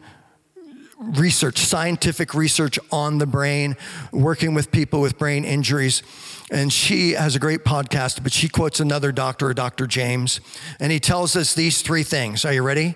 research, 0.98 1.60
scientific 1.60 2.34
research 2.34 2.80
on 2.92 3.18
the 3.18 3.26
brain, 3.26 3.76
working 4.12 4.54
with 4.54 4.72
people 4.72 5.02
with 5.02 5.18
brain 5.18 5.44
injuries. 5.44 6.04
And 6.52 6.72
she 6.72 7.12
has 7.12 7.36
a 7.36 7.40
great 7.40 7.64
podcast, 7.64 8.24
but 8.24 8.32
she 8.32 8.48
quotes 8.48 8.80
another 8.80 9.12
doctor, 9.12 9.54
Dr. 9.54 9.88
James, 9.88 10.40
and 10.80 10.92
he 10.92 11.00
tells 11.00 11.36
us 11.36 11.54
these 11.54 11.82
three 11.82 12.04
things. 12.04 12.46
Are 12.46 12.54
you 12.54 12.64
ready? 12.64 12.96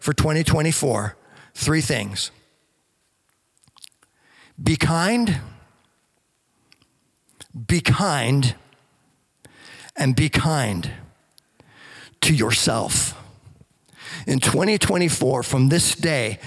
For 0.00 0.12
2024, 0.12 1.16
three 1.54 1.80
things 1.80 2.30
be 4.62 4.76
kind, 4.76 5.40
be 7.66 7.80
kind, 7.80 8.54
and 9.96 10.14
be 10.14 10.28
kind 10.28 10.90
to 12.22 12.34
yourself. 12.34 13.16
In 14.26 14.40
2024, 14.40 15.42
from 15.42 15.68
this 15.68 15.94
day, 15.94 16.38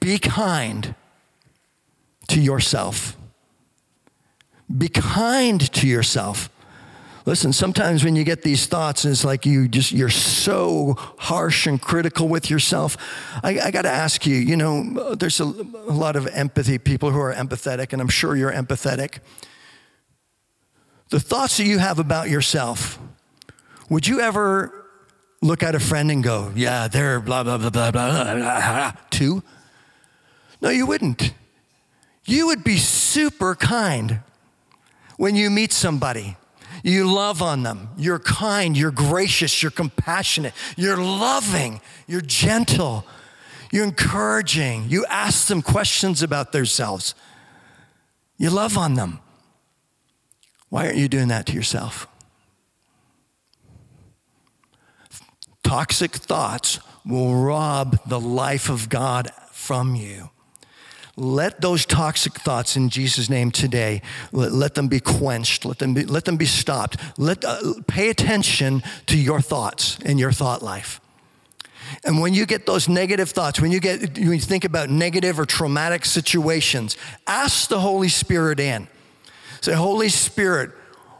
be 0.00 0.18
kind 0.18 0.94
to 2.28 2.40
yourself. 2.40 3.16
Be 4.76 4.88
kind 4.88 5.60
to 5.72 5.86
yourself. 5.86 6.48
Listen, 7.24 7.52
sometimes 7.52 8.02
when 8.02 8.16
you 8.16 8.24
get 8.24 8.42
these 8.42 8.66
thoughts, 8.66 9.04
it's 9.04 9.24
like 9.24 9.46
you 9.46 9.68
just, 9.68 9.92
you're 9.92 10.08
so 10.08 10.94
harsh 11.18 11.68
and 11.68 11.80
critical 11.80 12.26
with 12.26 12.50
yourself. 12.50 12.96
I, 13.44 13.60
I 13.60 13.70
got 13.70 13.82
to 13.82 13.90
ask 13.90 14.26
you, 14.26 14.34
you 14.34 14.56
know, 14.56 15.14
there's 15.14 15.38
a, 15.38 15.44
a 15.44 15.92
lot 15.92 16.16
of 16.16 16.26
empathy, 16.26 16.78
people 16.78 17.10
who 17.12 17.20
are 17.20 17.32
empathetic, 17.32 17.92
and 17.92 18.02
I'm 18.02 18.08
sure 18.08 18.34
you're 18.34 18.52
empathetic. 18.52 19.20
The 21.10 21.20
thoughts 21.20 21.58
that 21.58 21.64
you 21.64 21.78
have 21.78 22.00
about 22.00 22.28
yourself, 22.28 22.98
would 23.88 24.08
you 24.08 24.20
ever 24.20 24.81
look 25.42 25.62
at 25.62 25.74
a 25.74 25.80
friend 25.80 26.10
and 26.10 26.24
go, 26.24 26.50
yeah, 26.54 26.88
they're 26.88 27.20
blah, 27.20 27.42
blah, 27.42 27.58
blah, 27.58 27.70
blah, 27.70 27.90
blah, 27.90 28.34
blah, 28.34 28.92
too? 29.10 29.42
No, 30.62 30.70
you 30.70 30.86
wouldn't. 30.86 31.34
You 32.24 32.46
would 32.46 32.62
be 32.62 32.78
super 32.78 33.54
kind 33.56 34.20
when 35.16 35.34
you 35.34 35.50
meet 35.50 35.72
somebody. 35.72 36.36
You 36.84 37.12
love 37.12 37.42
on 37.42 37.64
them. 37.64 37.90
You're 37.96 38.20
kind. 38.20 38.76
You're 38.76 38.92
gracious. 38.92 39.62
You're 39.62 39.70
compassionate. 39.70 40.54
You're 40.76 40.96
loving. 40.96 41.80
You're 42.06 42.20
gentle. 42.20 43.04
You're 43.70 43.84
encouraging. 43.84 44.86
You 44.88 45.04
ask 45.06 45.48
them 45.48 45.62
questions 45.62 46.22
about 46.22 46.52
themselves. 46.52 47.14
You 48.36 48.50
love 48.50 48.78
on 48.78 48.94
them. 48.94 49.20
Why 50.68 50.86
aren't 50.86 50.98
you 50.98 51.08
doing 51.08 51.28
that 51.28 51.46
to 51.46 51.52
yourself? 51.52 52.06
Toxic 55.72 56.14
thoughts 56.14 56.80
will 57.02 57.34
rob 57.34 57.98
the 58.06 58.20
life 58.20 58.68
of 58.68 58.90
God 58.90 59.30
from 59.52 59.94
you. 59.94 60.28
Let 61.16 61.62
those 61.62 61.86
toxic 61.86 62.34
thoughts 62.34 62.76
in 62.76 62.90
Jesus' 62.90 63.30
name 63.30 63.50
today, 63.50 64.02
let, 64.32 64.52
let 64.52 64.74
them 64.74 64.88
be 64.88 65.00
quenched. 65.00 65.64
Let 65.64 65.78
them 65.78 65.94
be, 65.94 66.04
let 66.04 66.26
them 66.26 66.36
be 66.36 66.44
stopped. 66.44 66.98
Let, 67.16 67.42
uh, 67.42 67.72
pay 67.86 68.10
attention 68.10 68.82
to 69.06 69.16
your 69.16 69.40
thoughts 69.40 69.96
and 70.04 70.20
your 70.20 70.30
thought 70.30 70.62
life. 70.62 71.00
And 72.04 72.20
when 72.20 72.34
you 72.34 72.44
get 72.44 72.66
those 72.66 72.86
negative 72.86 73.30
thoughts, 73.30 73.58
when 73.58 73.72
you 73.72 73.80
get 73.80 74.18
when 74.18 74.32
you 74.34 74.40
think 74.40 74.66
about 74.66 74.90
negative 74.90 75.40
or 75.40 75.46
traumatic 75.46 76.04
situations, 76.04 76.98
ask 77.26 77.70
the 77.70 77.80
Holy 77.80 78.10
Spirit 78.10 78.60
in. 78.60 78.88
Say, 79.62 79.72
Holy 79.72 80.10
Spirit, 80.10 80.72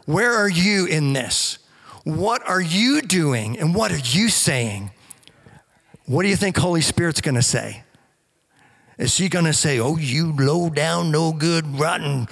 where 0.05 0.31
are 0.31 0.47
you 0.47 0.85
in 0.85 1.13
this? 1.13 1.57
What 2.03 2.47
are 2.47 2.61
you 2.61 3.01
doing 3.01 3.57
and 3.59 3.73
what 3.73 3.91
are 3.91 3.97
you 3.97 4.29
saying? 4.29 4.91
What 6.05 6.23
do 6.23 6.29
you 6.29 6.35
think 6.35 6.57
Holy 6.57 6.81
Spirit's 6.81 7.21
going 7.21 7.35
to 7.35 7.41
say? 7.41 7.83
Is 8.97 9.17
he 9.17 9.29
going 9.29 9.45
to 9.45 9.53
say, 9.53 9.79
"Oh, 9.79 9.97
you 9.97 10.33
low 10.33 10.69
down, 10.69 11.11
no 11.11 11.31
good, 11.31 11.79
rotten," 11.79 12.27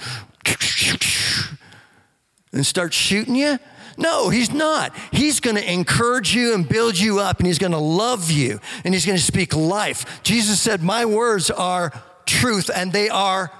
and 2.52 2.64
start 2.64 2.92
shooting 2.92 3.34
you? 3.34 3.58
No, 3.96 4.30
he's 4.30 4.50
not. 4.50 4.94
He's 5.10 5.40
going 5.40 5.56
to 5.56 5.72
encourage 5.72 6.34
you 6.34 6.54
and 6.54 6.68
build 6.68 6.98
you 6.98 7.20
up, 7.20 7.38
and 7.38 7.46
he's 7.46 7.58
going 7.58 7.72
to 7.72 7.78
love 7.78 8.30
you, 8.30 8.60
and 8.84 8.94
he's 8.94 9.06
going 9.06 9.18
to 9.18 9.24
speak 9.24 9.54
life. 9.54 10.22
Jesus 10.22 10.60
said, 10.60 10.82
My 10.82 11.04
words 11.04 11.50
are 11.50 11.92
truth, 12.26 12.70
and 12.74 12.92
they 12.92 13.08
are 13.08 13.52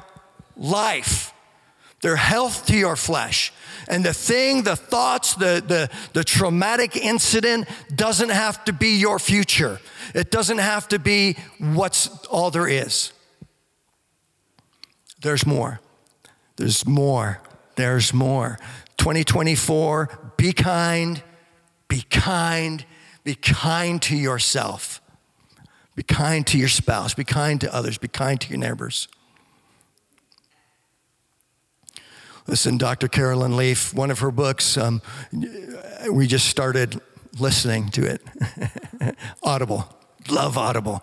life. 0.56 1.31
They're 2.02 2.16
health 2.16 2.66
to 2.66 2.76
your 2.76 2.96
flesh. 2.96 3.52
And 3.88 4.04
the 4.04 4.12
thing, 4.12 4.62
the 4.62 4.76
thoughts, 4.76 5.34
the, 5.34 5.62
the, 5.66 5.90
the 6.12 6.24
traumatic 6.24 6.96
incident 6.96 7.68
doesn't 7.94 8.30
have 8.30 8.64
to 8.66 8.72
be 8.72 8.98
your 8.98 9.18
future. 9.18 9.80
It 10.14 10.30
doesn't 10.30 10.58
have 10.58 10.88
to 10.88 10.98
be 10.98 11.36
what's 11.58 12.08
all 12.26 12.50
there 12.50 12.68
is. 12.68 13.12
There's 15.20 15.46
more. 15.46 15.80
There's 16.56 16.86
more. 16.86 17.40
There's 17.76 18.12
more. 18.12 18.58
2024, 18.98 20.32
be 20.36 20.52
kind, 20.52 21.22
be 21.88 22.02
kind, 22.02 22.84
be 23.24 23.34
kind 23.34 24.02
to 24.02 24.16
yourself. 24.16 25.00
Be 25.94 26.02
kind 26.02 26.46
to 26.48 26.58
your 26.58 26.68
spouse, 26.68 27.14
be 27.14 27.24
kind 27.24 27.60
to 27.60 27.72
others, 27.72 27.98
be 27.98 28.08
kind 28.08 28.40
to 28.40 28.48
your 28.48 28.58
neighbors. 28.58 29.08
Listen, 32.46 32.76
Dr. 32.76 33.08
Caroline 33.08 33.56
Leaf, 33.56 33.94
one 33.94 34.10
of 34.10 34.18
her 34.18 34.30
books, 34.30 34.76
um, 34.76 35.00
we 36.10 36.26
just 36.26 36.48
started 36.48 37.00
listening 37.38 37.88
to 37.90 38.04
it. 38.04 39.16
Audible, 39.42 39.88
love 40.28 40.58
Audible. 40.58 41.02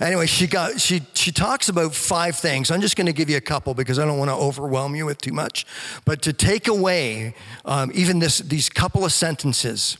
Anyway, 0.00 0.26
she 0.26 0.46
got 0.46 0.80
she 0.80 1.02
she 1.14 1.30
talks 1.30 1.68
about 1.68 1.94
five 1.94 2.36
things. 2.36 2.70
I'm 2.70 2.80
just 2.80 2.96
going 2.96 3.06
to 3.06 3.12
give 3.12 3.30
you 3.30 3.36
a 3.36 3.40
couple 3.40 3.74
because 3.74 3.98
I 3.98 4.04
don't 4.04 4.18
want 4.18 4.30
to 4.30 4.34
overwhelm 4.34 4.94
you 4.94 5.06
with 5.06 5.20
too 5.20 5.32
much. 5.32 5.66
But 6.04 6.20
to 6.22 6.32
take 6.32 6.68
away 6.68 7.34
um, 7.64 7.90
even 7.94 8.18
this 8.18 8.38
these 8.38 8.68
couple 8.68 9.04
of 9.04 9.12
sentences. 9.12 9.98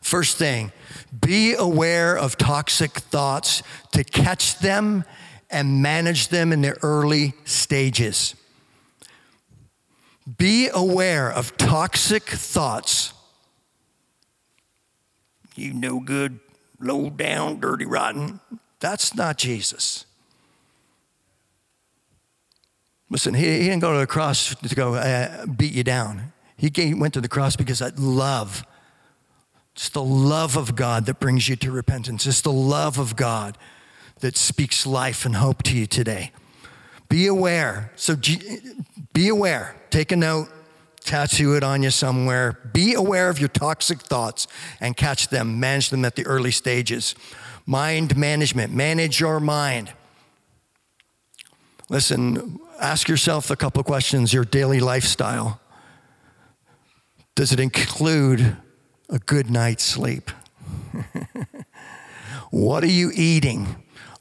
First 0.00 0.38
thing, 0.38 0.72
be 1.20 1.54
aware 1.54 2.16
of 2.16 2.38
toxic 2.38 2.92
thoughts 2.92 3.62
to 3.92 4.04
catch 4.04 4.58
them 4.58 5.04
and 5.50 5.82
manage 5.82 6.28
them 6.28 6.52
in 6.52 6.62
the 6.62 6.78
early 6.82 7.34
stages. 7.44 8.34
Be 10.38 10.68
aware 10.72 11.30
of 11.30 11.56
toxic 11.56 12.24
thoughts. 12.24 13.12
You 15.54 15.72
no 15.72 16.00
good, 16.00 16.40
low 16.80 17.10
down, 17.10 17.60
dirty, 17.60 17.86
rotten. 17.86 18.40
That's 18.80 19.14
not 19.14 19.38
Jesus. 19.38 20.04
Listen, 23.08 23.34
he, 23.34 23.44
didn't 23.44 23.78
go 23.78 23.92
to 23.92 24.00
the 24.00 24.06
cross 24.06 24.54
to 24.54 24.74
go 24.74 24.94
uh, 24.94 25.46
beat 25.46 25.72
you 25.72 25.84
down. 25.84 26.32
He 26.56 26.94
went 26.94 27.14
to 27.14 27.20
the 27.20 27.28
cross 27.28 27.54
because 27.54 27.78
that 27.78 27.98
love. 27.98 28.64
It's 29.74 29.90
the 29.90 30.02
love 30.02 30.56
of 30.56 30.74
God 30.74 31.06
that 31.06 31.20
brings 31.20 31.48
you 31.48 31.56
to 31.56 31.70
repentance. 31.70 32.26
It's 32.26 32.40
the 32.40 32.52
love 32.52 32.98
of 32.98 33.14
God 33.14 33.56
that 34.20 34.36
speaks 34.36 34.86
life 34.86 35.24
and 35.24 35.36
hope 35.36 35.62
to 35.64 35.76
you 35.76 35.86
today. 35.86 36.32
Be 37.08 37.26
aware. 37.26 37.92
So 37.96 38.16
be 39.12 39.28
aware. 39.28 39.76
Take 39.90 40.12
a 40.12 40.16
note, 40.16 40.48
tattoo 41.00 41.54
it 41.54 41.62
on 41.62 41.82
you 41.82 41.90
somewhere. 41.90 42.58
Be 42.72 42.94
aware 42.94 43.28
of 43.28 43.38
your 43.38 43.48
toxic 43.48 44.00
thoughts 44.00 44.46
and 44.80 44.96
catch 44.96 45.28
them, 45.28 45.60
manage 45.60 45.90
them 45.90 46.04
at 46.04 46.16
the 46.16 46.26
early 46.26 46.50
stages. 46.50 47.14
Mind 47.64 48.16
management, 48.16 48.72
manage 48.72 49.20
your 49.20 49.40
mind. 49.40 49.92
Listen, 51.88 52.58
ask 52.80 53.08
yourself 53.08 53.50
a 53.50 53.56
couple 53.56 53.82
questions 53.84 54.32
your 54.32 54.44
daily 54.44 54.80
lifestyle. 54.80 55.60
Does 57.34 57.52
it 57.52 57.60
include 57.60 58.56
a 59.08 59.18
good 59.18 59.50
night's 59.50 59.84
sleep? 59.84 60.30
what 62.50 62.82
are 62.82 62.88
you 62.88 63.12
eating? 63.14 63.76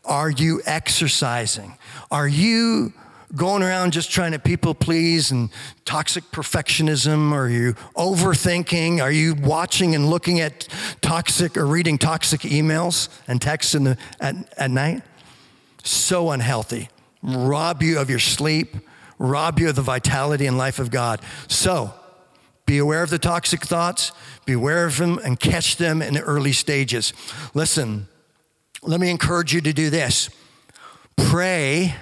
Are 0.06 0.30
you 0.30 0.62
exercising? 0.66 1.78
Are 2.12 2.28
you 2.28 2.94
going 3.36 3.64
around 3.64 3.92
just 3.92 4.12
trying 4.12 4.32
to 4.32 4.40
people 4.40 4.74
please 4.74 5.32
and 5.32 5.50
toxic 5.84 6.24
perfectionism? 6.26 7.32
Are 7.32 7.50
you 7.50 7.74
overthinking? 7.96 9.02
Are 9.02 9.12
you 9.12 9.36
watching 9.36 9.96
and 9.96 10.10
looking 10.10 10.40
at 10.40 10.68
toxic 11.02 11.58
or 11.58 11.66
reading 11.66 11.98
toxic 11.98 12.42
emails 12.42 13.10
and 13.28 13.42
texts 13.42 13.76
in 13.76 13.84
the, 13.84 13.98
at, 14.20 14.36
at 14.58 14.72
night? 14.72 15.04
So 15.84 16.32
unhealthy. 16.32 16.90
Rob 17.22 17.82
you 17.82 18.00
of 18.00 18.10
your 18.10 18.20
sleep, 18.20 18.76
rob 19.18 19.60
you 19.60 19.70
of 19.70 19.76
the 19.76 19.82
vitality 19.82 20.46
and 20.46 20.58
life 20.58 20.80
of 20.80 20.92
God. 20.92 21.22
So, 21.48 21.94
be 22.66 22.80
aware 22.80 23.04
of 23.04 23.12
the 23.12 23.20
toxic 23.20 23.64
thoughts, 23.64 24.12
beware 24.46 24.86
of 24.86 24.98
them, 24.98 25.20
and 25.24 25.40
catch 25.40 25.78
them 25.78 26.02
in 26.02 26.16
the 26.16 26.22
early 26.22 26.52
stages. 26.52 27.14
Listen, 27.54 28.08
let 28.82 29.00
me 29.00 29.10
encourage 29.10 29.54
you 29.54 29.62
to 29.62 29.74
do 29.74 29.90
this 29.90 30.30
pray 31.16 31.96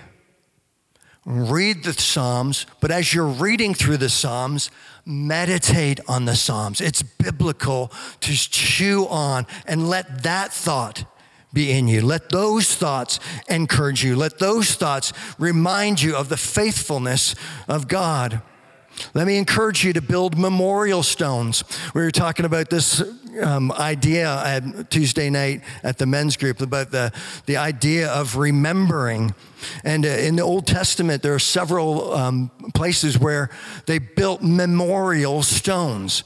read 1.25 1.83
the 1.83 1.93
Psalms, 1.93 2.65
but 2.81 2.91
as 2.91 3.13
you're 3.13 3.25
reading 3.25 3.73
through 3.73 3.97
the 3.97 4.09
Psalms, 4.09 4.69
meditate 5.05 5.99
on 6.07 6.25
the 6.25 6.35
Psalms. 6.35 6.81
It's 6.81 7.01
biblical 7.01 7.91
to 8.21 8.33
chew 8.33 9.07
on 9.07 9.47
and 9.65 9.89
let 9.89 10.23
that 10.23 10.51
thought 10.51 11.05
be 11.53 11.71
in 11.71 11.87
you. 11.87 12.01
Let 12.01 12.29
those 12.29 12.73
thoughts 12.75 13.19
encourage 13.47 14.03
you. 14.03 14.15
Let 14.15 14.39
those 14.39 14.75
thoughts 14.75 15.13
remind 15.37 16.01
you 16.01 16.15
of 16.15 16.29
the 16.29 16.37
faithfulness 16.37 17.35
of 17.67 17.87
God. 17.87 18.41
Let 19.13 19.27
me 19.27 19.37
encourage 19.37 19.83
you 19.83 19.93
to 19.93 20.01
build 20.01 20.37
memorial 20.37 21.03
stones. 21.03 21.63
We 21.93 22.01
were 22.01 22.11
talking 22.11 22.45
about 22.45 22.69
this 22.69 23.01
um, 23.41 23.71
idea 23.71 24.29
at 24.43 24.89
Tuesday 24.89 25.29
night 25.29 25.61
at 25.83 25.97
the 25.97 26.05
men's 26.05 26.37
group 26.37 26.61
about 26.61 26.91
the, 26.91 27.11
the 27.45 27.57
idea 27.57 28.09
of 28.09 28.35
remembering. 28.35 29.33
And 29.83 30.05
uh, 30.05 30.09
in 30.09 30.35
the 30.35 30.43
Old 30.43 30.67
Testament, 30.67 31.23
there 31.23 31.33
are 31.33 31.39
several 31.39 32.13
um, 32.13 32.51
places 32.73 33.17
where 33.17 33.49
they 33.85 33.99
built 33.99 34.41
memorial 34.41 35.43
stones 35.43 36.23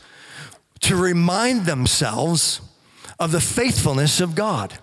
to 0.82 0.96
remind 0.96 1.65
themselves 1.65 2.62
of 3.20 3.32
the 3.32 3.41
faithfulness 3.41 4.22
of 4.22 4.36
God. 4.36 4.78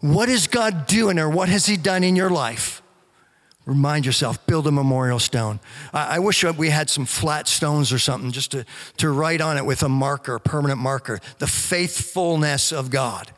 What 0.00 0.28
is 0.28 0.46
God 0.46 0.86
doing 0.86 1.18
or 1.18 1.28
what 1.28 1.48
has 1.48 1.66
He 1.66 1.76
done 1.76 2.04
in 2.04 2.16
your 2.16 2.30
life? 2.30 2.82
Remind 3.66 4.06
yourself, 4.06 4.46
build 4.46 4.68
a 4.68 4.70
memorial 4.70 5.18
stone. 5.18 5.58
I, 5.92 6.16
I, 6.16 6.18
wish 6.20 6.44
we 6.44 6.70
had 6.70 6.88
some 6.88 7.04
flat 7.04 7.48
stones 7.48 7.92
or 7.92 7.98
something 7.98 8.30
just 8.30 8.52
to, 8.52 8.64
to 8.98 9.10
write 9.10 9.40
on 9.40 9.56
it 9.56 9.66
with 9.66 9.82
a 9.82 9.88
marker, 9.88 10.36
a 10.36 10.40
permanent 10.40 10.78
marker, 10.78 11.20
the 11.38 11.48
faithfulness 11.48 12.72
of 12.72 12.90
God 12.90 13.32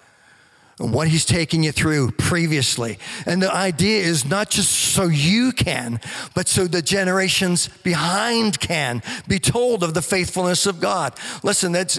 what 0.79 1.09
he's 1.09 1.25
taking 1.25 1.64
you 1.64 1.73
through 1.73 2.12
previously. 2.12 2.99
And 3.27 3.43
the 3.43 3.53
idea 3.53 4.03
is 4.03 4.25
not 4.25 4.49
just 4.49 4.71
so 4.71 5.05
you 5.05 5.53
can, 5.53 6.01
but 6.35 6.49
so 6.49 6.67
the 6.67 6.83
generations 6.83 7.69
behind 7.83 8.61
can 8.61 9.03
be 9.27 9.38
told 9.38 9.83
of 9.83 9.95
the 9.95 10.03
faithfulness 10.03 10.67
of 10.67 10.81
God. 10.81 11.14
Listen, 11.43 11.73
there's, 11.73 11.95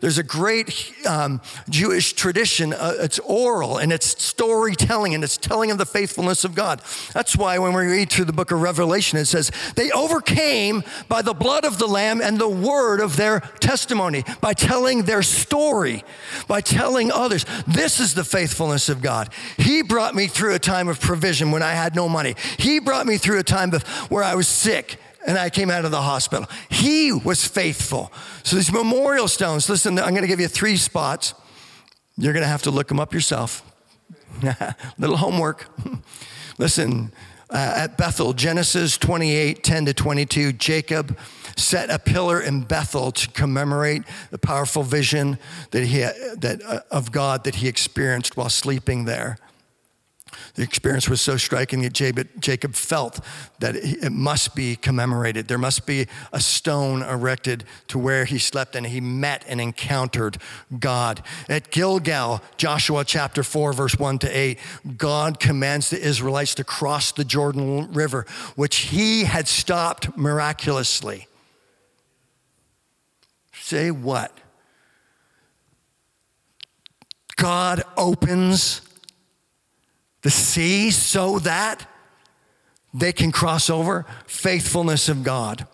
there's 0.00 0.18
a 0.18 0.22
great 0.22 0.92
um, 1.06 1.40
Jewish 1.68 2.12
tradition. 2.12 2.72
Uh, 2.72 2.94
it's 3.00 3.18
oral 3.20 3.78
and 3.78 3.92
it's 3.92 4.22
storytelling 4.22 5.14
and 5.14 5.24
it's 5.24 5.36
telling 5.36 5.70
of 5.70 5.78
the 5.78 5.86
faithfulness 5.86 6.44
of 6.44 6.54
God. 6.54 6.80
That's 7.12 7.36
why 7.36 7.58
when 7.58 7.72
we 7.72 7.86
read 7.86 8.10
through 8.10 8.26
the 8.26 8.32
book 8.32 8.52
of 8.52 8.62
Revelation, 8.62 9.18
it 9.18 9.26
says, 9.26 9.50
they 9.74 9.90
overcame 9.90 10.84
by 11.08 11.22
the 11.22 11.34
blood 11.34 11.64
of 11.64 11.78
the 11.78 11.86
Lamb 11.86 12.20
and 12.22 12.38
the 12.38 12.48
word 12.48 13.00
of 13.00 13.16
their 13.16 13.40
testimony, 13.60 14.24
by 14.40 14.54
telling 14.54 15.02
their 15.02 15.22
story, 15.22 16.04
by 16.46 16.60
telling 16.60 17.10
others. 17.10 17.44
This 17.66 17.98
is 17.98 18.11
the 18.14 18.24
faithfulness 18.24 18.88
of 18.88 19.02
God. 19.02 19.32
He 19.56 19.82
brought 19.82 20.14
me 20.14 20.26
through 20.26 20.54
a 20.54 20.58
time 20.58 20.88
of 20.88 21.00
provision 21.00 21.50
when 21.50 21.62
I 21.62 21.72
had 21.72 21.94
no 21.94 22.08
money. 22.08 22.34
He 22.58 22.78
brought 22.78 23.06
me 23.06 23.16
through 23.18 23.38
a 23.38 23.44
time 23.44 23.72
where 24.08 24.22
I 24.22 24.34
was 24.34 24.48
sick 24.48 24.98
and 25.26 25.38
I 25.38 25.50
came 25.50 25.70
out 25.70 25.84
of 25.84 25.90
the 25.90 26.02
hospital. 26.02 26.46
He 26.68 27.12
was 27.12 27.46
faithful. 27.46 28.12
So 28.42 28.56
these 28.56 28.72
memorial 28.72 29.28
stones, 29.28 29.68
listen, 29.68 29.98
I'm 29.98 30.10
going 30.10 30.22
to 30.22 30.28
give 30.28 30.40
you 30.40 30.48
three 30.48 30.76
spots. 30.76 31.34
You're 32.16 32.32
going 32.32 32.42
to 32.42 32.48
have 32.48 32.62
to 32.62 32.70
look 32.70 32.88
them 32.88 33.00
up 33.00 33.14
yourself. 33.14 33.62
Little 34.98 35.16
homework. 35.16 35.68
Listen, 36.58 37.12
uh, 37.50 37.74
at 37.76 37.98
Bethel, 37.98 38.32
Genesis 38.32 38.96
28 38.98 39.62
10 39.62 39.86
to 39.86 39.94
22, 39.94 40.52
Jacob 40.52 41.18
set 41.56 41.90
a 41.90 41.98
pillar 41.98 42.40
in 42.40 42.62
Bethel 42.62 43.12
to 43.12 43.28
commemorate 43.28 44.02
the 44.30 44.38
powerful 44.38 44.82
vision 44.82 45.38
that 45.70 45.84
he, 45.84 46.00
that, 46.00 46.60
uh, 46.64 46.80
of 46.90 47.12
God 47.12 47.44
that 47.44 47.56
he 47.56 47.68
experienced 47.68 48.36
while 48.36 48.50
sleeping 48.50 49.04
there. 49.04 49.38
The 50.54 50.62
experience 50.62 51.08
was 51.08 51.20
so 51.20 51.36
striking 51.36 51.82
that 51.82 51.92
Jacob 51.92 52.74
felt 52.74 53.20
that 53.60 53.76
it 53.76 54.12
must 54.12 54.54
be 54.54 54.76
commemorated. 54.76 55.48
There 55.48 55.58
must 55.58 55.86
be 55.86 56.06
a 56.32 56.40
stone 56.40 57.02
erected 57.02 57.64
to 57.88 57.98
where 57.98 58.24
he 58.24 58.38
slept 58.38 58.76
and 58.76 58.86
he 58.86 59.00
met 59.00 59.44
and 59.48 59.60
encountered 59.60 60.38
God. 60.78 61.22
At 61.48 61.70
Gilgal, 61.70 62.42
Joshua 62.56 63.04
chapter 63.04 63.42
4, 63.42 63.72
verse 63.72 63.98
1 63.98 64.18
to 64.20 64.28
8, 64.28 64.58
God 64.96 65.40
commands 65.40 65.90
the 65.90 66.00
Israelites 66.00 66.54
to 66.56 66.64
cross 66.64 67.12
the 67.12 67.24
Jordan 67.24 67.92
River, 67.92 68.26
which 68.54 68.76
he 68.76 69.24
had 69.24 69.48
stopped 69.48 70.16
miraculously. 70.16 71.28
Say 73.72 73.90
what? 73.90 74.36
God 77.36 77.82
opens 77.96 78.82
the 80.20 80.28
sea 80.28 80.90
so 80.90 81.38
that 81.38 81.86
they 82.92 83.14
can 83.14 83.32
cross 83.32 83.70
over 83.70 84.04
faithfulness 84.26 85.08
of 85.08 85.24
God. 85.24 85.66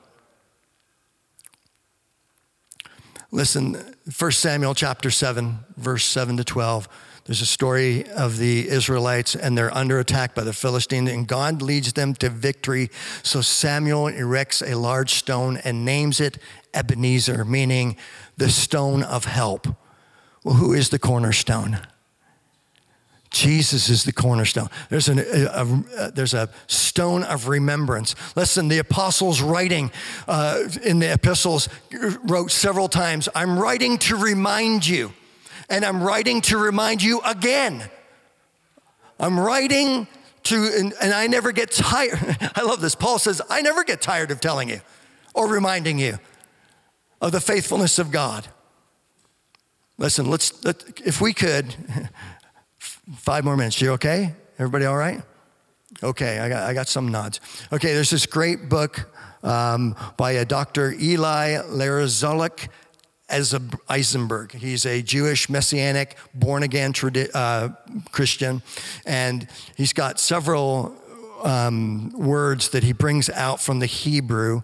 Listen, 3.32 3.74
1 4.16 4.30
Samuel 4.30 4.76
chapter 4.76 5.10
7, 5.10 5.58
verse 5.76 6.04
7 6.04 6.36
to 6.36 6.44
12. 6.44 6.88
There's 7.28 7.42
a 7.42 7.46
story 7.46 8.08
of 8.08 8.38
the 8.38 8.66
Israelites 8.70 9.36
and 9.36 9.56
they're 9.56 9.76
under 9.76 9.98
attack 9.98 10.34
by 10.34 10.44
the 10.44 10.54
Philistines, 10.54 11.10
and 11.10 11.28
God 11.28 11.60
leads 11.60 11.92
them 11.92 12.14
to 12.14 12.30
victory. 12.30 12.88
So 13.22 13.42
Samuel 13.42 14.06
erects 14.06 14.62
a 14.62 14.78
large 14.78 15.12
stone 15.12 15.58
and 15.58 15.84
names 15.84 16.20
it 16.20 16.38
Ebenezer, 16.72 17.44
meaning 17.44 17.98
the 18.38 18.48
stone 18.48 19.02
of 19.02 19.26
help. 19.26 19.66
Well, 20.42 20.54
who 20.54 20.72
is 20.72 20.88
the 20.88 20.98
cornerstone? 20.98 21.80
Jesus 23.28 23.90
is 23.90 24.04
the 24.04 24.12
cornerstone. 24.14 24.70
There's, 24.88 25.10
an, 25.10 25.18
a, 25.18 25.84
a, 25.98 26.10
there's 26.10 26.32
a 26.32 26.48
stone 26.66 27.24
of 27.24 27.46
remembrance. 27.46 28.14
Listen, 28.36 28.68
the 28.68 28.78
apostles 28.78 29.42
writing 29.42 29.90
uh, 30.26 30.62
in 30.82 30.98
the 30.98 31.12
epistles 31.12 31.68
wrote 32.24 32.50
several 32.50 32.88
times, 32.88 33.28
I'm 33.34 33.58
writing 33.58 33.98
to 33.98 34.16
remind 34.16 34.86
you, 34.86 35.12
and 35.68 35.84
I'm 35.84 36.02
writing 36.02 36.40
to 36.42 36.58
remind 36.58 37.02
you 37.02 37.20
again. 37.20 37.88
I'm 39.20 39.38
writing 39.38 40.06
to, 40.44 40.70
and, 40.78 40.94
and 41.00 41.12
I 41.12 41.26
never 41.26 41.52
get 41.52 41.70
tired. 41.70 42.18
I 42.54 42.62
love 42.62 42.80
this. 42.80 42.94
Paul 42.94 43.18
says, 43.18 43.42
I 43.50 43.62
never 43.62 43.84
get 43.84 44.00
tired 44.00 44.30
of 44.30 44.40
telling 44.40 44.68
you 44.68 44.80
or 45.34 45.48
reminding 45.48 45.98
you 45.98 46.18
of 47.20 47.32
the 47.32 47.40
faithfulness 47.40 47.98
of 47.98 48.10
God. 48.10 48.48
Listen, 49.98 50.30
let's, 50.30 50.64
let, 50.64 50.84
if 51.04 51.20
we 51.20 51.32
could, 51.32 51.74
Five 53.16 53.44
more 53.44 53.56
minutes. 53.56 53.80
You 53.80 53.92
okay? 53.92 54.34
Everybody 54.58 54.84
all 54.84 54.96
right? 54.96 55.22
Okay, 56.02 56.38
I 56.38 56.48
got, 56.48 56.62
I 56.64 56.74
got 56.74 56.88
some 56.88 57.08
nods. 57.08 57.40
Okay, 57.72 57.94
there's 57.94 58.10
this 58.10 58.26
great 58.26 58.68
book 58.68 59.10
um, 59.42 59.96
by 60.16 60.32
a 60.32 60.44
Dr. 60.44 60.92
Eli 60.92 61.62
Lazarovic 63.30 63.78
Eisenberg. 63.88 64.52
He's 64.52 64.86
a 64.86 65.02
Jewish 65.02 65.48
Messianic, 65.48 66.16
born 66.34 66.62
again 66.62 66.92
uh, 67.34 67.68
Christian, 68.10 68.62
and 69.06 69.46
he's 69.76 69.92
got 69.92 70.18
several 70.18 70.96
um, 71.42 72.10
words 72.10 72.70
that 72.70 72.82
he 72.82 72.92
brings 72.92 73.30
out 73.30 73.60
from 73.60 73.78
the 73.78 73.86
Hebrew 73.86 74.62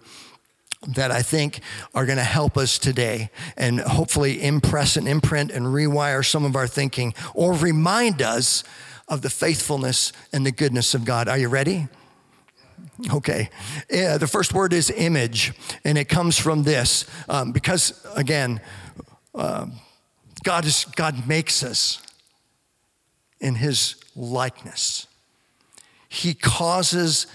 that 0.87 1.11
I 1.11 1.22
think 1.22 1.61
are 1.94 2.05
going 2.05 2.18
to 2.18 2.24
help 2.24 2.59
us 2.59 2.79
today 2.79 3.31
and 3.57 3.81
hopefully 3.81 4.42
impress 4.42 4.96
and 4.96 5.09
imprint 5.09 5.50
and 5.50 5.66
rewire 5.66 6.24
some 6.24 6.44
of 6.44 6.57
our 6.57 6.66
thinking 6.66 7.14
or 7.33 7.55
remind 7.55 8.20
us 8.20 8.64
of 9.09 9.22
the 9.22 9.31
faithfulness 9.31 10.12
and 10.33 10.44
the 10.44 10.53
goodness 10.53 10.94
of 10.94 11.05
God. 11.05 11.29
Are 11.29 11.38
you 11.38 11.48
ready? 11.48 11.88
Okay. 13.12 13.50
Yeah, 13.90 14.18
the 14.18 14.26
first 14.26 14.54
word 14.54 14.72
is 14.72 14.90
image, 14.90 15.52
and 15.84 15.98
it 15.98 16.08
comes 16.08 16.38
from 16.38 16.62
this 16.62 17.06
um, 17.28 17.52
because, 17.52 18.06
again, 18.14 18.60
uh, 19.34 19.66
God, 20.44 20.64
is, 20.64 20.84
God 20.96 21.26
makes 21.26 21.62
us 21.62 22.00
in 23.40 23.56
his 23.56 23.96
likeness. 24.14 25.06
He 26.08 26.34
causes, 26.34 27.26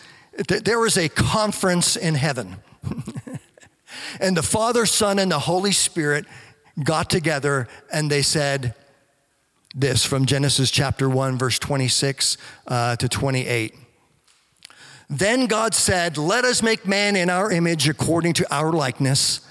there 0.47 0.85
is 0.85 0.97
a 0.97 1.09
conference 1.09 1.95
in 1.95 2.15
heaven. 2.15 2.57
and 4.19 4.37
the 4.37 4.43
Father, 4.43 4.85
Son, 4.85 5.19
and 5.19 5.31
the 5.31 5.39
Holy 5.39 5.73
Spirit 5.73 6.25
got 6.83 7.09
together 7.09 7.67
and 7.91 8.09
they 8.09 8.21
said 8.21 8.73
this 9.75 10.05
from 10.05 10.25
Genesis 10.25 10.71
chapter 10.71 11.09
1, 11.09 11.37
verse 11.37 11.59
26 11.59 12.37
uh, 12.67 12.95
to 12.95 13.09
28. 13.09 13.75
Then 15.09 15.47
God 15.47 15.73
said, 15.73 16.17
Let 16.17 16.45
us 16.45 16.61
make 16.61 16.87
man 16.87 17.15
in 17.15 17.29
our 17.29 17.51
image 17.51 17.89
according 17.89 18.33
to 18.33 18.55
our 18.55 18.71
likeness 18.71 19.41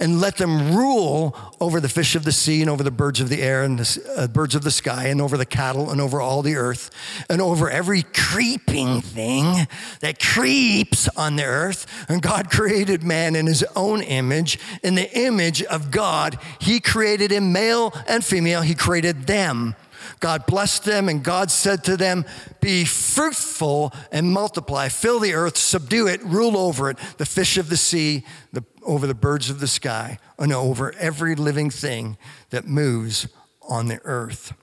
and 0.00 0.20
let 0.20 0.36
them 0.36 0.74
rule 0.76 1.36
over 1.60 1.80
the 1.80 1.88
fish 1.88 2.14
of 2.16 2.24
the 2.24 2.32
sea 2.32 2.60
and 2.60 2.70
over 2.70 2.82
the 2.82 2.90
birds 2.90 3.20
of 3.20 3.28
the 3.28 3.42
air 3.42 3.62
and 3.62 3.78
the 3.78 4.14
uh, 4.16 4.26
birds 4.26 4.54
of 4.54 4.62
the 4.62 4.70
sky 4.70 5.06
and 5.06 5.20
over 5.20 5.36
the 5.36 5.46
cattle 5.46 5.90
and 5.90 6.00
over 6.00 6.20
all 6.20 6.42
the 6.42 6.56
earth 6.56 6.90
and 7.28 7.40
over 7.40 7.70
every 7.70 8.02
creeping 8.02 9.00
thing 9.00 9.66
that 10.00 10.18
creeps 10.20 11.08
on 11.16 11.36
the 11.36 11.44
earth. 11.44 11.86
And 12.08 12.20
God 12.20 12.50
created 12.50 13.02
man 13.02 13.36
in 13.36 13.46
his 13.46 13.64
own 13.76 14.02
image. 14.02 14.58
In 14.82 14.94
the 14.94 15.10
image 15.16 15.62
of 15.62 15.90
God, 15.90 16.38
he 16.58 16.80
created 16.80 17.30
him 17.30 17.52
male 17.52 17.94
and 18.08 18.24
female. 18.24 18.62
He 18.62 18.74
created 18.74 19.26
them. 19.26 19.76
God 20.24 20.46
blessed 20.46 20.84
them, 20.84 21.10
and 21.10 21.22
God 21.22 21.50
said 21.50 21.84
to 21.84 21.98
them, 21.98 22.24
Be 22.62 22.86
fruitful 22.86 23.92
and 24.10 24.32
multiply, 24.32 24.88
fill 24.88 25.20
the 25.20 25.34
earth, 25.34 25.58
subdue 25.58 26.06
it, 26.06 26.24
rule 26.24 26.56
over 26.56 26.88
it, 26.88 26.96
the 27.18 27.26
fish 27.26 27.58
of 27.58 27.68
the 27.68 27.76
sea, 27.76 28.24
the, 28.50 28.64
over 28.82 29.06
the 29.06 29.14
birds 29.14 29.50
of 29.50 29.60
the 29.60 29.66
sky, 29.66 30.18
and 30.38 30.50
over 30.50 30.94
every 30.94 31.34
living 31.34 31.68
thing 31.68 32.16
that 32.48 32.66
moves 32.66 33.28
on 33.68 33.88
the 33.88 34.00
earth. 34.04 34.54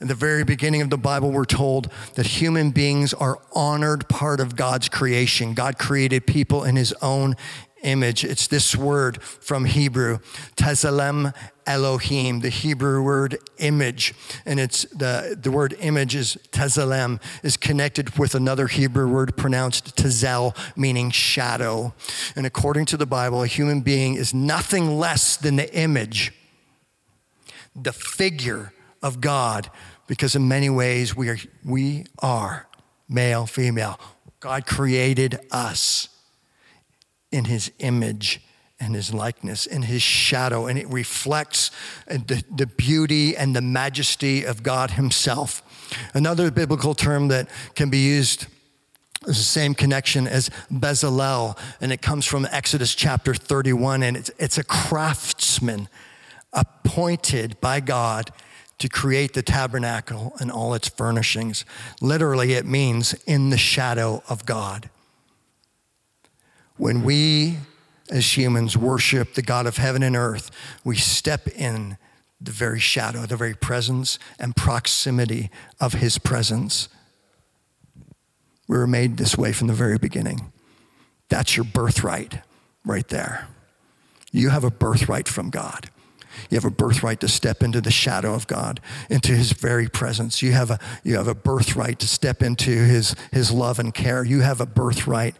In 0.00 0.06
the 0.06 0.14
very 0.14 0.44
beginning 0.44 0.80
of 0.80 0.90
the 0.90 0.96
Bible, 0.96 1.32
we're 1.32 1.44
told 1.44 1.90
that 2.14 2.24
human 2.24 2.70
beings 2.70 3.12
are 3.12 3.40
honored 3.52 4.08
part 4.08 4.38
of 4.38 4.54
God's 4.54 4.88
creation. 4.88 5.54
God 5.54 5.76
created 5.76 6.24
people 6.24 6.62
in 6.62 6.76
his 6.76 6.92
own 7.02 7.34
image. 7.82 8.24
It's 8.24 8.46
this 8.46 8.74
word 8.74 9.22
from 9.22 9.64
Hebrew, 9.64 10.18
Tzelem 10.56 11.32
Elohim, 11.66 12.40
the 12.40 12.48
Hebrew 12.48 13.02
word 13.02 13.38
image. 13.58 14.14
And 14.46 14.58
it's 14.58 14.84
the, 14.84 15.38
the 15.40 15.50
word 15.50 15.76
image 15.78 16.14
is 16.14 16.38
Tazalem, 16.50 17.20
is 17.42 17.56
connected 17.56 18.18
with 18.18 18.34
another 18.34 18.66
Hebrew 18.66 19.06
word 19.06 19.36
pronounced 19.36 19.96
Tzel, 19.96 20.54
meaning 20.76 21.10
shadow. 21.10 21.94
And 22.34 22.46
according 22.46 22.86
to 22.86 22.96
the 22.96 23.06
Bible, 23.06 23.42
a 23.42 23.46
human 23.46 23.82
being 23.82 24.14
is 24.14 24.32
nothing 24.32 24.98
less 24.98 25.36
than 25.36 25.56
the 25.56 25.72
image, 25.74 26.32
the 27.76 27.92
figure 27.92 28.72
of 29.02 29.20
God, 29.20 29.70
because 30.06 30.34
in 30.34 30.48
many 30.48 30.70
ways 30.70 31.14
we 31.14 31.28
are, 31.28 31.38
we 31.64 32.06
are 32.20 32.66
male, 33.08 33.46
female. 33.46 34.00
God 34.40 34.66
created 34.66 35.38
us 35.50 36.08
in 37.30 37.44
his 37.44 37.70
image 37.78 38.40
and 38.80 38.94
his 38.94 39.12
likeness, 39.12 39.66
in 39.66 39.82
his 39.82 40.02
shadow, 40.02 40.66
and 40.66 40.78
it 40.78 40.88
reflects 40.88 41.70
uh, 42.08 42.14
the, 42.14 42.44
the 42.54 42.66
beauty 42.66 43.36
and 43.36 43.54
the 43.54 43.60
majesty 43.60 44.44
of 44.44 44.62
God 44.62 44.92
himself. 44.92 45.62
Another 46.14 46.50
biblical 46.50 46.94
term 46.94 47.28
that 47.28 47.48
can 47.74 47.90
be 47.90 47.98
used 47.98 48.46
is 49.26 49.36
the 49.36 49.42
same 49.42 49.74
connection 49.74 50.28
as 50.28 50.48
Bezalel, 50.72 51.58
and 51.80 51.92
it 51.92 52.00
comes 52.00 52.24
from 52.24 52.46
Exodus 52.50 52.94
chapter 52.94 53.34
31, 53.34 54.02
and 54.04 54.16
it's, 54.16 54.30
it's 54.38 54.58
a 54.58 54.64
craftsman 54.64 55.88
appointed 56.52 57.60
by 57.60 57.80
God 57.80 58.30
to 58.78 58.88
create 58.88 59.34
the 59.34 59.42
tabernacle 59.42 60.34
and 60.38 60.52
all 60.52 60.72
its 60.72 60.88
furnishings. 60.88 61.64
Literally, 62.00 62.52
it 62.52 62.64
means 62.64 63.12
in 63.26 63.50
the 63.50 63.58
shadow 63.58 64.22
of 64.28 64.46
God. 64.46 64.88
When 66.78 67.02
we 67.02 67.58
as 68.10 68.36
humans 68.36 68.76
worship 68.76 69.34
the 69.34 69.42
God 69.42 69.66
of 69.66 69.76
heaven 69.76 70.02
and 70.02 70.16
earth, 70.16 70.50
we 70.84 70.96
step 70.96 71.46
in 71.48 71.98
the 72.40 72.52
very 72.52 72.80
shadow, 72.80 73.26
the 73.26 73.36
very 73.36 73.54
presence 73.54 74.18
and 74.38 74.54
proximity 74.54 75.50
of 75.80 75.94
his 75.94 76.18
presence. 76.18 76.88
We 78.68 78.78
were 78.78 78.86
made 78.86 79.16
this 79.16 79.36
way 79.36 79.52
from 79.52 79.66
the 79.66 79.74
very 79.74 79.98
beginning. 79.98 80.52
That's 81.28 81.56
your 81.56 81.64
birthright 81.64 82.40
right 82.84 83.06
there. 83.08 83.48
You 84.30 84.50
have 84.50 84.64
a 84.64 84.70
birthright 84.70 85.28
from 85.28 85.50
God. 85.50 85.90
You 86.50 86.56
have 86.56 86.64
a 86.64 86.70
birthright 86.70 87.20
to 87.20 87.28
step 87.28 87.62
into 87.62 87.80
the 87.80 87.90
shadow 87.90 88.34
of 88.34 88.46
God, 88.46 88.80
into 89.10 89.32
his 89.32 89.52
very 89.52 89.88
presence. 89.88 90.40
You 90.40 90.52
have 90.52 90.70
a, 90.70 90.78
you 91.02 91.16
have 91.16 91.26
a 91.26 91.34
birthright 91.34 91.98
to 91.98 92.06
step 92.06 92.42
into 92.42 92.70
his, 92.70 93.16
his 93.32 93.50
love 93.50 93.78
and 93.80 93.92
care. 93.92 94.24
You 94.24 94.40
have 94.42 94.60
a 94.60 94.66
birthright 94.66 95.34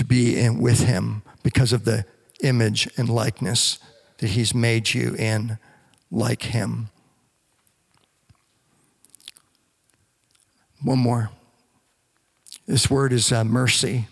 to 0.00 0.04
be 0.06 0.38
in, 0.40 0.58
with 0.58 0.84
him 0.84 1.22
because 1.42 1.74
of 1.74 1.84
the 1.84 2.06
image 2.42 2.88
and 2.96 3.10
likeness 3.10 3.78
that 4.16 4.28
he's 4.28 4.54
made 4.54 4.94
you 4.94 5.14
in 5.14 5.58
like 6.10 6.42
him. 6.44 6.88
One 10.82 11.00
more. 11.00 11.28
This 12.66 12.88
word 12.88 13.12
is 13.12 13.30
uh, 13.30 13.44
mercy, 13.44 14.08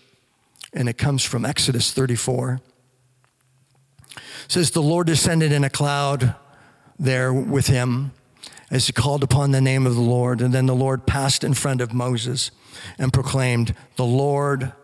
and 0.74 0.90
it 0.90 0.98
comes 0.98 1.24
from 1.24 1.46
Exodus 1.46 1.90
34. 1.90 2.60
It 4.14 4.22
says, 4.48 4.70
The 4.70 4.82
Lord 4.82 5.06
descended 5.06 5.52
in 5.52 5.64
a 5.64 5.70
cloud 5.70 6.34
there 6.98 7.32
with 7.32 7.68
him 7.68 8.12
as 8.70 8.88
he 8.88 8.92
called 8.92 9.22
upon 9.22 9.52
the 9.52 9.62
name 9.62 9.86
of 9.86 9.94
the 9.94 10.02
Lord. 10.02 10.42
And 10.42 10.52
then 10.52 10.66
the 10.66 10.74
Lord 10.74 11.06
passed 11.06 11.44
in 11.44 11.54
front 11.54 11.80
of 11.80 11.94
Moses 11.94 12.50
and 12.98 13.10
proclaimed, 13.10 13.74
The 13.96 14.04
Lord, 14.04 14.74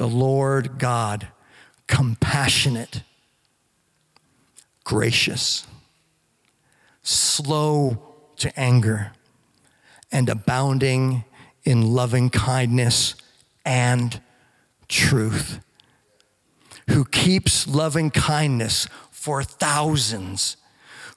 the 0.00 0.08
Lord 0.08 0.78
God, 0.78 1.28
compassionate, 1.86 3.02
gracious, 4.82 5.66
slow 7.02 8.14
to 8.36 8.58
anger, 8.58 9.12
and 10.10 10.30
abounding 10.30 11.24
in 11.64 11.92
loving 11.92 12.30
kindness 12.30 13.14
and 13.62 14.22
truth, 14.88 15.60
who 16.88 17.04
keeps 17.04 17.66
loving 17.68 18.10
kindness 18.10 18.88
for 19.10 19.42
thousands, 19.42 20.56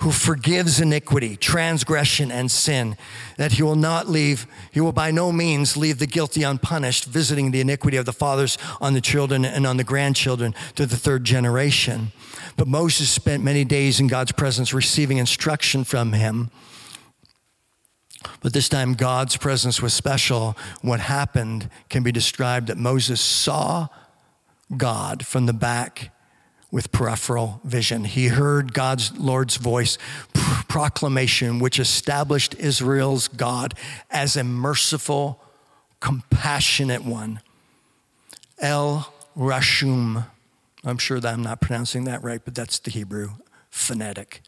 who 0.02 0.12
forgives 0.12 0.80
iniquity, 0.80 1.36
transgression, 1.36 2.32
and 2.32 2.50
sin, 2.50 2.98
that 3.38 3.54
he 3.54 3.64
will 3.64 3.76
not 3.76 4.08
leave, 4.08 4.48
he 4.72 4.80
will 4.80 4.92
by 4.92 5.12
no 5.12 5.32
means 5.32 5.78
leave 5.78 6.00
the 6.00 6.08
guilty 6.08 6.44
unpunished, 6.44 7.06
visiting 7.06 7.52
the 7.52 7.62
iniquity 7.62 7.98
of 7.98 8.06
the 8.06 8.14
fathers 8.14 8.58
on 8.82 8.94
the 8.94 9.02
children 9.02 9.46
and 9.46 9.66
on 9.68 9.78
the 9.78 9.84
grandchildren 9.84 10.54
to 10.76 10.86
the 10.86 10.98
third 10.98 11.24
generation. 11.24 12.12
But 12.56 12.68
Moses 12.68 13.10
spent 13.10 13.44
many 13.44 13.66
days 13.66 14.00
in 14.00 14.08
God's 14.08 14.32
presence 14.32 14.74
receiving 14.74 15.18
instruction 15.18 15.84
from 15.84 16.14
him. 16.14 16.52
But 18.42 18.54
this 18.54 18.70
time, 18.70 18.94
God's 18.94 19.36
presence 19.36 19.82
was 19.82 19.94
special. 19.94 20.58
What 20.82 21.02
happened 21.02 21.70
can 21.90 22.04
be 22.04 22.12
described 22.12 22.68
that 22.68 22.78
Moses 22.78 23.20
saw 23.20 23.90
God 24.76 25.26
from 25.26 25.46
the 25.46 25.54
back 25.54 26.13
with 26.74 26.92
peripheral 26.92 27.62
vision. 27.64 28.04
He 28.04 28.30
heard 28.30 28.74
God's 28.74 29.16
Lord's 29.16 29.58
voice 29.58 30.00
proclamation, 30.34 31.60
which 31.60 31.80
established 31.80 32.56
Israel's 32.56 33.28
God 33.28 33.76
as 34.10 34.36
a 34.36 34.44
merciful, 34.44 35.40
compassionate 36.00 37.06
one. 37.06 37.42
El 38.58 39.14
Rashum. 39.38 40.26
I'm 40.84 40.98
sure 40.98 41.20
that 41.20 41.32
I'm 41.32 41.44
not 41.44 41.62
pronouncing 41.62 42.06
that 42.06 42.24
right, 42.24 42.42
but 42.44 42.56
that's 42.56 42.80
the 42.80 42.90
Hebrew 42.90 43.34
phonetic. 43.70 44.42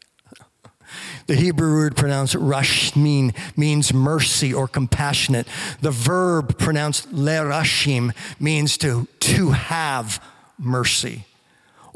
The 1.28 1.36
Hebrew 1.36 1.74
word 1.74 1.96
pronounced 1.96 2.34
rashmin 2.34 3.36
means 3.56 3.94
mercy 3.94 4.52
or 4.52 4.66
compassionate. 4.66 5.46
The 5.80 5.92
verb 5.92 6.58
pronounced 6.58 7.12
lerashim 7.12 8.14
means 8.40 8.76
to, 8.78 9.06
to 9.20 9.50
have 9.50 10.20
mercy 10.58 11.24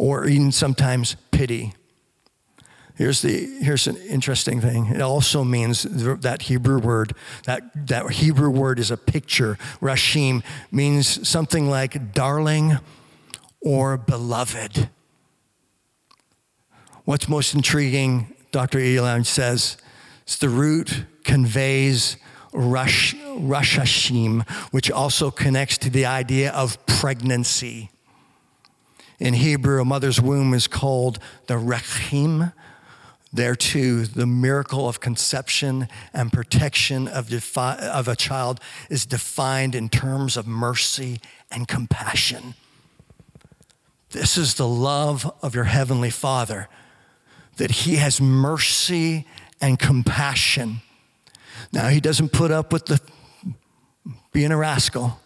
or 0.00 0.24
even 0.24 0.50
sometimes 0.50 1.14
pity. 1.30 1.74
Here's, 2.94 3.20
the, 3.20 3.46
here's 3.60 3.86
an 3.86 3.96
interesting 3.96 4.58
thing. 4.58 4.86
It 4.86 5.02
also 5.02 5.44
means 5.44 5.82
that 5.82 6.42
Hebrew 6.42 6.78
word, 6.78 7.12
that, 7.44 7.86
that 7.88 8.10
Hebrew 8.10 8.48
word 8.48 8.78
is 8.78 8.90
a 8.90 8.96
picture. 8.96 9.58
Rashim 9.82 10.42
means 10.72 11.28
something 11.28 11.68
like 11.68 12.14
darling 12.14 12.78
or 13.60 13.98
beloved. 13.98 14.88
What's 17.04 17.28
most 17.28 17.54
intriguing 17.54 18.34
Dr. 18.52 18.78
Elam 18.80 19.24
says 19.24 19.76
is 20.26 20.38
the 20.38 20.48
root 20.48 21.04
conveys 21.24 22.16
rush, 22.54 23.14
rashashim, 23.16 24.48
which 24.70 24.90
also 24.90 25.30
connects 25.30 25.76
to 25.76 25.90
the 25.90 26.06
idea 26.06 26.52
of 26.52 26.84
pregnancy. 26.86 27.90
In 29.20 29.34
Hebrew, 29.34 29.82
a 29.82 29.84
mother's 29.84 30.20
womb 30.20 30.54
is 30.54 30.66
called 30.66 31.18
the 31.46 31.54
rechim. 31.54 32.54
There 33.32 33.54
too, 33.54 34.06
the 34.06 34.26
miracle 34.26 34.88
of 34.88 34.98
conception 34.98 35.86
and 36.12 36.32
protection 36.32 37.06
of, 37.06 37.28
defi- 37.28 37.60
of 37.60 38.08
a 38.08 38.16
child 38.16 38.60
is 38.88 39.06
defined 39.06 39.74
in 39.74 39.88
terms 39.90 40.36
of 40.36 40.46
mercy 40.46 41.20
and 41.50 41.68
compassion. 41.68 42.54
This 44.10 44.36
is 44.36 44.54
the 44.54 44.66
love 44.66 45.30
of 45.42 45.54
your 45.54 45.64
heavenly 45.64 46.10
Father 46.10 46.68
that 47.58 47.70
he 47.70 47.96
has 47.96 48.20
mercy 48.20 49.26
and 49.60 49.78
compassion. 49.78 50.80
Now, 51.72 51.88
he 51.88 52.00
doesn't 52.00 52.32
put 52.32 52.50
up 52.50 52.72
with 52.72 52.86
the 52.86 53.00
being 54.32 54.50
a 54.50 54.56
rascal. 54.56 55.19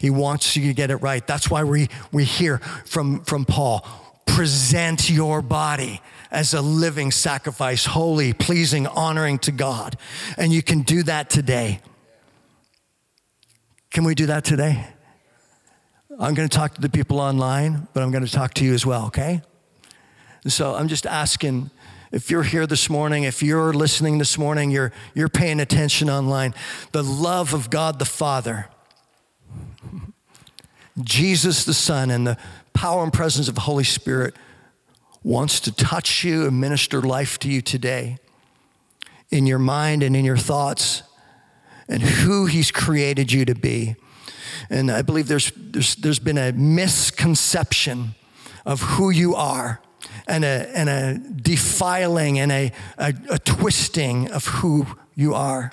He 0.00 0.08
wants 0.08 0.56
you 0.56 0.66
to 0.68 0.72
get 0.72 0.90
it 0.90 0.96
right. 0.96 1.24
That's 1.26 1.50
why 1.50 1.62
we, 1.62 1.88
we 2.10 2.24
hear 2.24 2.58
from, 2.86 3.22
from 3.24 3.44
Paul 3.44 3.86
present 4.26 5.10
your 5.10 5.42
body 5.42 6.00
as 6.30 6.54
a 6.54 6.62
living 6.62 7.10
sacrifice, 7.10 7.84
holy, 7.84 8.32
pleasing, 8.32 8.86
honoring 8.86 9.38
to 9.40 9.52
God. 9.52 9.96
And 10.38 10.52
you 10.52 10.62
can 10.62 10.80
do 10.80 11.02
that 11.02 11.28
today. 11.28 11.80
Can 13.90 14.04
we 14.04 14.14
do 14.14 14.26
that 14.26 14.44
today? 14.44 14.86
I'm 16.18 16.32
going 16.32 16.48
to 16.48 16.56
talk 16.56 16.74
to 16.76 16.80
the 16.80 16.88
people 16.88 17.20
online, 17.20 17.86
but 17.92 18.02
I'm 18.02 18.10
going 18.10 18.24
to 18.24 18.32
talk 18.32 18.54
to 18.54 18.64
you 18.64 18.72
as 18.72 18.86
well, 18.86 19.06
okay? 19.06 19.42
So 20.46 20.74
I'm 20.74 20.88
just 20.88 21.04
asking 21.04 21.70
if 22.10 22.30
you're 22.30 22.42
here 22.42 22.66
this 22.66 22.88
morning, 22.88 23.24
if 23.24 23.42
you're 23.42 23.74
listening 23.74 24.16
this 24.16 24.38
morning, 24.38 24.70
you're, 24.70 24.92
you're 25.14 25.28
paying 25.28 25.60
attention 25.60 26.08
online, 26.08 26.54
the 26.92 27.04
love 27.04 27.52
of 27.52 27.68
God 27.68 27.98
the 27.98 28.06
Father, 28.06 28.68
Jesus 31.02 31.64
the 31.64 31.74
Son, 31.74 32.10
and 32.10 32.26
the 32.26 32.36
power 32.72 33.02
and 33.02 33.12
presence 33.12 33.48
of 33.48 33.54
the 33.54 33.62
Holy 33.62 33.84
Spirit 33.84 34.34
wants 35.22 35.60
to 35.60 35.72
touch 35.72 36.24
you 36.24 36.46
and 36.46 36.60
minister 36.60 37.00
life 37.02 37.38
to 37.40 37.48
you 37.48 37.60
today 37.60 38.18
in 39.30 39.46
your 39.46 39.58
mind 39.58 40.02
and 40.02 40.16
in 40.16 40.24
your 40.24 40.36
thoughts 40.36 41.02
and 41.88 42.02
who 42.02 42.46
He's 42.46 42.70
created 42.70 43.32
you 43.32 43.44
to 43.44 43.54
be. 43.54 43.96
And 44.68 44.90
I 44.90 45.02
believe 45.02 45.28
there's, 45.28 45.52
there's, 45.56 45.94
there's 45.96 46.18
been 46.18 46.38
a 46.38 46.52
misconception 46.52 48.14
of 48.64 48.80
who 48.80 49.10
you 49.10 49.34
are 49.34 49.80
and 50.26 50.44
a, 50.44 50.70
and 50.76 50.88
a 50.88 51.18
defiling 51.18 52.38
and 52.38 52.52
a, 52.52 52.72
a, 52.98 53.14
a 53.30 53.38
twisting 53.38 54.30
of 54.30 54.46
who 54.46 54.86
you 55.14 55.34
are. 55.34 55.72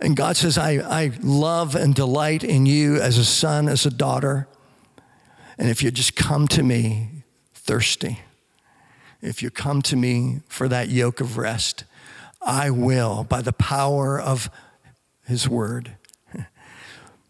And 0.00 0.16
God 0.16 0.36
says, 0.36 0.58
I, 0.58 0.72
I 0.72 1.12
love 1.22 1.74
and 1.74 1.94
delight 1.94 2.44
in 2.44 2.66
you 2.66 2.96
as 2.96 3.18
a 3.18 3.24
son, 3.24 3.68
as 3.68 3.86
a 3.86 3.90
daughter. 3.90 4.48
And 5.58 5.68
if 5.68 5.82
you 5.82 5.90
just 5.90 6.16
come 6.16 6.48
to 6.48 6.62
me 6.62 7.24
thirsty, 7.54 8.20
if 9.22 9.42
you 9.42 9.50
come 9.50 9.82
to 9.82 9.96
me 9.96 10.40
for 10.48 10.68
that 10.68 10.88
yoke 10.88 11.20
of 11.20 11.38
rest, 11.38 11.84
I 12.42 12.70
will, 12.70 13.24
by 13.24 13.40
the 13.40 13.52
power 13.52 14.20
of 14.20 14.50
his 15.26 15.48
word, 15.48 15.96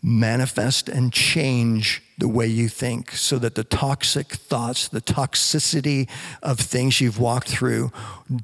manifest 0.04 0.86
and 0.90 1.14
change 1.14 2.02
the 2.18 2.28
way 2.28 2.46
you 2.46 2.68
think 2.68 3.10
so 3.12 3.38
that 3.38 3.54
the 3.54 3.64
toxic 3.64 4.28
thoughts, 4.28 4.86
the 4.86 5.00
toxicity 5.00 6.08
of 6.42 6.60
things 6.60 7.00
you've 7.00 7.18
walked 7.18 7.48
through 7.48 7.90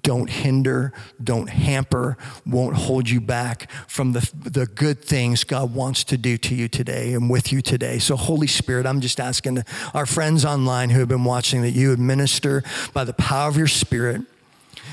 don't 0.02 0.30
hinder, 0.30 0.92
don't 1.22 1.50
hamper, 1.50 2.16
won't 2.46 2.74
hold 2.74 3.10
you 3.10 3.20
back 3.20 3.70
from 3.86 4.12
the, 4.12 4.28
the 4.34 4.66
good 4.66 5.04
things 5.04 5.44
God 5.44 5.74
wants 5.74 6.02
to 6.04 6.16
do 6.16 6.38
to 6.38 6.54
you 6.54 6.66
today 6.66 7.12
and 7.12 7.28
with 7.28 7.52
you 7.52 7.60
today. 7.60 7.98
So, 7.98 8.16
Holy 8.16 8.46
Spirit, 8.46 8.86
I'm 8.86 9.02
just 9.02 9.20
asking 9.20 9.62
our 9.92 10.06
friends 10.06 10.46
online 10.46 10.88
who 10.88 11.00
have 11.00 11.08
been 11.08 11.24
watching 11.24 11.60
that 11.60 11.72
you 11.72 11.92
administer 11.92 12.64
by 12.94 13.04
the 13.04 13.12
power 13.12 13.50
of 13.50 13.58
your 13.58 13.68
Spirit 13.68 14.22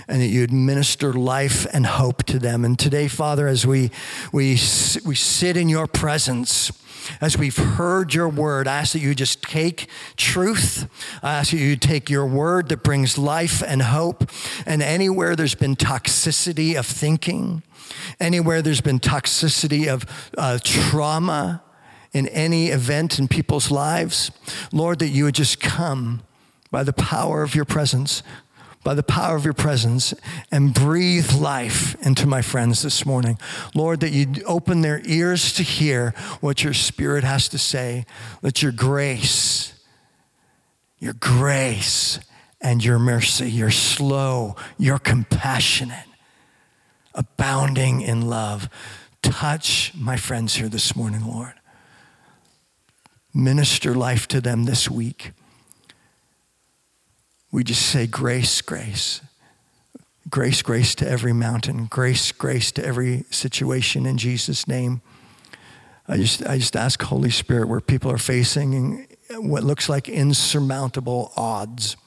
and 0.08 0.22
that 0.22 0.28
you 0.28 0.43
administer 0.43 1.14
life 1.14 1.66
and 1.74 1.86
hope 1.86 2.24
to 2.24 2.39
them. 2.39 2.64
And 2.64 2.78
today, 2.78 3.08
Father, 3.08 3.47
as 3.47 3.66
we, 3.66 3.91
we, 4.32 4.51
we 5.05 5.16
sit 5.16 5.58
in 5.58 5.70
your 5.70 5.88
presence, 5.88 6.72
as 7.22 7.38
we've 7.38 7.58
heard 7.58 8.14
your 8.14 8.30
word, 8.30 8.68
I 8.68 8.80
ask 8.80 8.93
that 8.93 8.99
you 8.99 9.16
just 9.16 9.41
take 9.43 9.88
truth. 10.16 10.88
I 11.24 11.36
ask 11.36 11.51
that 11.51 11.58
you 11.58 11.76
take 11.76 12.10
your 12.10 12.26
word 12.26 12.70
that 12.70 12.84
brings 12.84 13.18
life 13.18 13.62
and 13.66 13.82
hope. 13.82 14.30
And 14.66 14.82
anywhere 14.82 15.36
there's 15.36 15.55
been 15.55 15.76
toxicity 15.76 16.78
of 16.78 16.86
thinking, 16.86 17.64
anywhere 18.20 18.62
there's 18.62 18.82
been 18.82 18.99
toxicity 18.99 19.88
of 19.88 20.05
uh, 20.38 20.60
trauma 20.64 21.64
in 22.14 22.28
any 22.30 22.68
event 22.68 23.20
in 23.20 23.28
people's 23.28 23.70
lives, 23.70 24.32
Lord, 24.72 24.99
that 24.99 25.10
you 25.10 25.26
would 25.26 25.36
just 25.36 25.60
come 25.60 26.24
by 26.72 26.84
the 26.84 26.93
power 26.93 27.43
of 27.43 27.55
your 27.55 27.66
presence, 27.66 28.24
by 28.88 28.94
the 28.94 29.04
power 29.04 29.36
of 29.36 29.44
your 29.44 29.54
presence, 29.54 30.14
and 30.50 30.74
breathe 30.74 31.34
life 31.34 32.02
into 32.06 32.26
my 32.26 32.42
friends 32.42 32.84
this 32.84 33.06
morning. 33.06 33.38
Lord, 33.76 34.00
that 34.00 34.14
you 34.14 34.42
open 34.46 34.80
their 34.80 35.02
ears 35.04 35.52
to 35.56 35.64
hear 35.64 36.12
what 36.40 36.64
your 36.64 36.74
Spirit 36.74 37.26
has 37.26 37.50
to 37.50 37.58
say. 37.58 38.06
Let 38.42 38.64
your 38.64 38.72
grace, 38.72 39.74
your 41.00 41.12
grace, 41.12 42.22
and 42.62 42.82
your 42.82 42.98
mercy, 42.98 43.52
your 43.52 43.72
slow, 43.72 44.56
your 44.78 45.00
compassionate, 45.00 46.08
abounding 47.14 48.00
in 48.00 48.30
love, 48.30 48.70
touch 49.22 49.92
my 49.98 50.16
friends 50.16 50.56
here 50.56 50.70
this 50.70 50.96
morning, 50.96 51.28
Lord. 51.28 51.56
Minister 53.34 53.94
life 53.94 54.30
to 54.30 54.40
them 54.40 54.64
this 54.64 54.90
week 54.90 55.34
we 57.52 57.64
just 57.64 57.86
say 57.86 58.08
grace, 58.08 58.62
grace. 58.62 59.22
Grace, 60.30 60.62
grace 60.62 60.93
to 60.95 61.10
every 61.10 61.34
mountain. 61.34 61.86
Grace, 61.86 62.32
grace 62.32 62.72
to 62.74 62.86
every 62.86 63.24
situation 63.30 64.06
in 64.06 64.18
Jesus' 64.18 64.68
name. 64.68 65.02
I 66.08 66.18
just, 66.18 66.45
I 66.45 66.58
just 66.58 66.76
ask 66.76 67.02
Holy 67.02 67.30
Spirit 67.30 67.68
where 67.68 67.80
people 67.80 68.12
are 68.12 68.18
facing 68.18 69.08
what 69.36 69.64
looks 69.64 69.89
like 69.89 70.10
insurmountable 70.10 71.32
odds, 71.36 71.98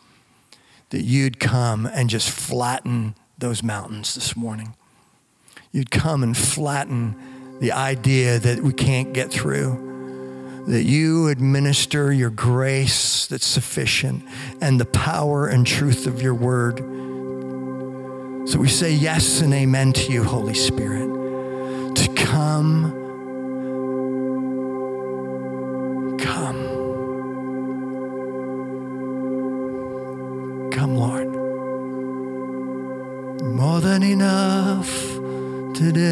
that 0.90 1.02
you'd 1.02 1.38
come 1.38 1.86
and 1.86 2.10
just 2.10 2.30
flatten 2.30 3.14
those 3.38 3.62
mountains 3.62 4.14
this 4.14 4.36
morning. 4.36 4.74
You'd 5.72 5.90
come 5.90 6.22
and 6.22 6.36
flatten 6.36 7.58
the 7.60 7.72
idea 7.72 8.38
that 8.38 8.60
we 8.60 8.72
can't 8.72 9.12
get 9.12 9.30
through 9.30 9.89
that 10.66 10.84
you 10.84 11.28
administer 11.28 12.12
your 12.12 12.30
grace 12.30 13.26
that's 13.26 13.46
sufficient 13.46 14.22
and 14.60 14.80
the 14.80 14.84
power 14.84 15.46
and 15.46 15.66
truth 15.66 16.06
of 16.06 16.22
your 16.22 16.34
word. 16.34 16.78
So 18.48 18.58
we 18.58 18.68
say 18.68 18.92
yes 18.92 19.40
and 19.40 19.54
amen 19.54 19.92
to 19.94 20.12
you, 20.12 20.24
Holy 20.24 20.54
Spirit, 20.54 21.08
to 21.94 22.14
come. 22.14 22.98
Come. 26.18 26.60
Come, 30.72 30.96
Lord. 30.96 31.28
More 33.42 33.80
than 33.80 34.02
enough 34.02 34.88
today. 35.74 36.09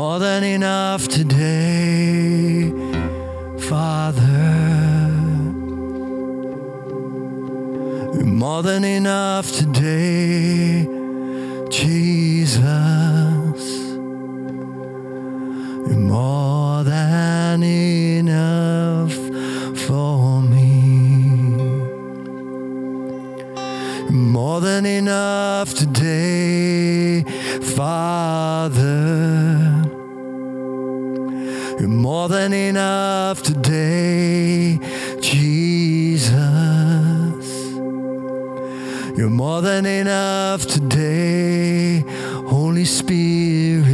More 0.00 0.18
than 0.18 0.42
enough 0.42 1.08
today, 1.08 2.70
Father. 3.68 4.32
More 8.24 8.62
than 8.62 8.82
enough 8.82 9.52
today, 9.52 10.88
Jesus. 11.68 12.62
More 16.14 16.82
than 16.82 17.62
enough 17.62 19.16
for 19.86 20.40
me. 20.40 20.80
More 24.08 24.60
than 24.62 24.86
enough 24.86 25.74
today, 25.74 27.22
Father. 27.76 29.49
More 39.40 39.62
than 39.62 39.86
enough 39.86 40.66
today, 40.66 42.04
Holy 42.46 42.84
Spirit. 42.84 43.89